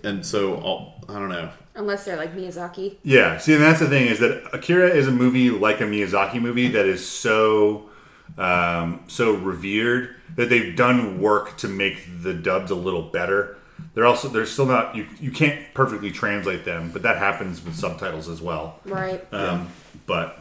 [0.03, 1.49] and so all, I don't know.
[1.75, 2.97] Unless they're like Miyazaki.
[3.03, 6.41] Yeah, see, and that's the thing is that Akira is a movie like a Miyazaki
[6.41, 7.89] movie that is so
[8.37, 13.57] um, so revered that they've done work to make the dubs a little better.
[13.93, 17.75] They're also they're still not you you can't perfectly translate them, but that happens with
[17.75, 18.79] subtitles as well.
[18.85, 19.25] Right.
[19.33, 19.69] Um,
[20.05, 20.39] but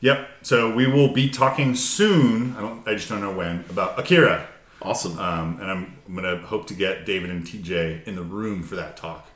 [0.00, 2.56] yep, so we will be talking soon.
[2.56, 4.46] I don't I just don't know when about Akira.
[4.80, 5.16] Awesome.
[5.18, 8.76] Um, and I'm, I'm gonna hope to get David and TJ in the room for
[8.76, 9.28] that talk.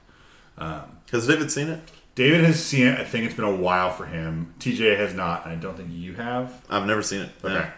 [0.59, 1.81] Has David seen it?
[2.15, 2.99] David has seen it.
[2.99, 4.55] I think it's been a while for him.
[4.59, 6.65] TJ has not, and I don't think you have.
[6.71, 7.31] I've never seen it.
[7.45, 7.69] Okay.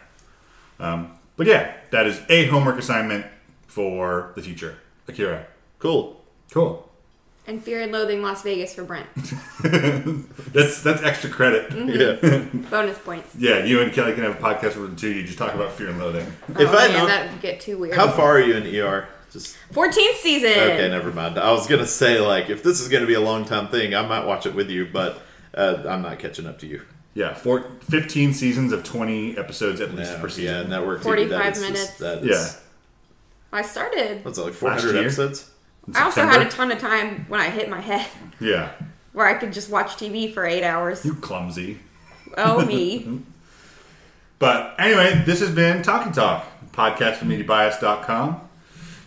[0.79, 3.26] Um, but yeah, that is a homework assignment
[3.66, 4.79] for the future.
[5.09, 5.47] Akira.
[5.81, 6.20] Cool.
[6.53, 6.89] Cool.
[7.49, 9.09] And Fear and Loathing Las Vegas for Brent.
[10.53, 11.72] That's that's extra credit.
[11.72, 12.45] Yeah.
[12.70, 13.35] Bonus points.
[13.37, 15.55] Yeah, you and Kelly can have a podcast with the two of you just talk
[15.55, 16.26] about fear and loathing.
[16.49, 17.97] If oh, I man, know- that would get too weird.
[17.97, 19.09] How far are you in ER?
[19.33, 20.51] Just 14th season.
[20.51, 20.89] okay.
[20.89, 21.39] Never mind.
[21.39, 24.07] I was gonna say like if this is gonna be a long time thing, I
[24.07, 25.20] might watch it with you, but
[25.55, 26.83] uh, I'm not catching up to you.
[27.14, 30.45] Yeah, four, 15 seasons of 20 episodes at least Yeah, per season.
[30.45, 31.01] yeah, network.
[31.01, 31.99] TV, 45 that is just- minutes.
[31.99, 32.49] that Yeah.
[33.53, 34.24] I started.
[34.24, 34.55] What's that like?
[34.55, 35.51] 400 episodes.
[35.95, 38.07] I also had a ton of time when I hit my head
[38.41, 38.70] Yeah.
[39.14, 41.05] where I could just watch TV for eight hours.
[41.05, 41.81] You clumsy.
[42.37, 43.20] Oh, me.
[44.39, 48.47] But anyway, this has been Talkie Talk, podcast from MediaBias.com.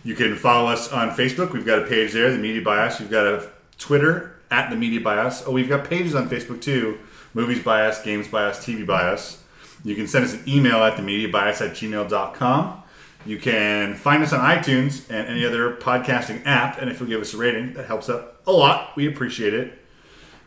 [0.04, 1.52] You can follow us on Facebook.
[1.52, 3.00] We've got a page there, The Media Bias.
[3.00, 5.44] We've got a Twitter, at The Media Bias.
[5.46, 6.98] Oh, we've got pages on Facebook too
[7.34, 9.42] Movies Bias, Games Bias, TV Bias.
[9.84, 12.82] You can send us an email at themediabias at gmail.com.
[13.24, 16.78] You can find us on iTunes and any other podcasting app.
[16.80, 18.94] And if you'll give us a rating, that helps out a lot.
[18.96, 19.78] We appreciate it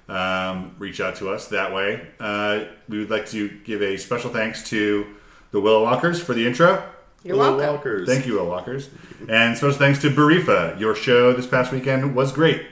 [0.08, 2.08] um, reach out to us that way.
[2.20, 5.08] Uh, we would like to give a special thanks to
[5.52, 6.84] the Willow Walkers for the intro.
[7.26, 7.76] You're Willow welcome.
[7.76, 8.08] Walkers.
[8.08, 8.90] Thank you, Willow Walkers.
[9.28, 10.80] And special thanks to Barifa.
[10.80, 12.68] Your show this past weekend was great.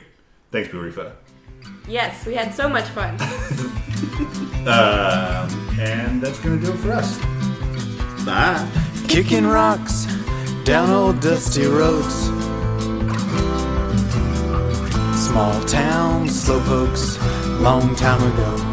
[0.51, 1.13] Thanks, Barifa.
[1.87, 3.17] Yes, we had so much fun.
[4.63, 7.17] Um, and that's going to do it for us.
[8.25, 8.65] Bye.
[9.09, 10.05] Kicking rocks
[10.63, 12.13] down old dusty roads.
[15.19, 17.19] Small town slowpokes,
[17.59, 18.72] long time ago.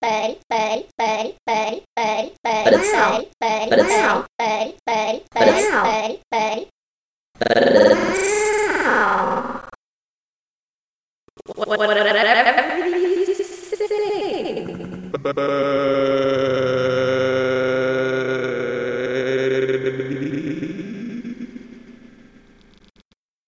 [0.00, 4.18] but it's but but it's but it's but it's.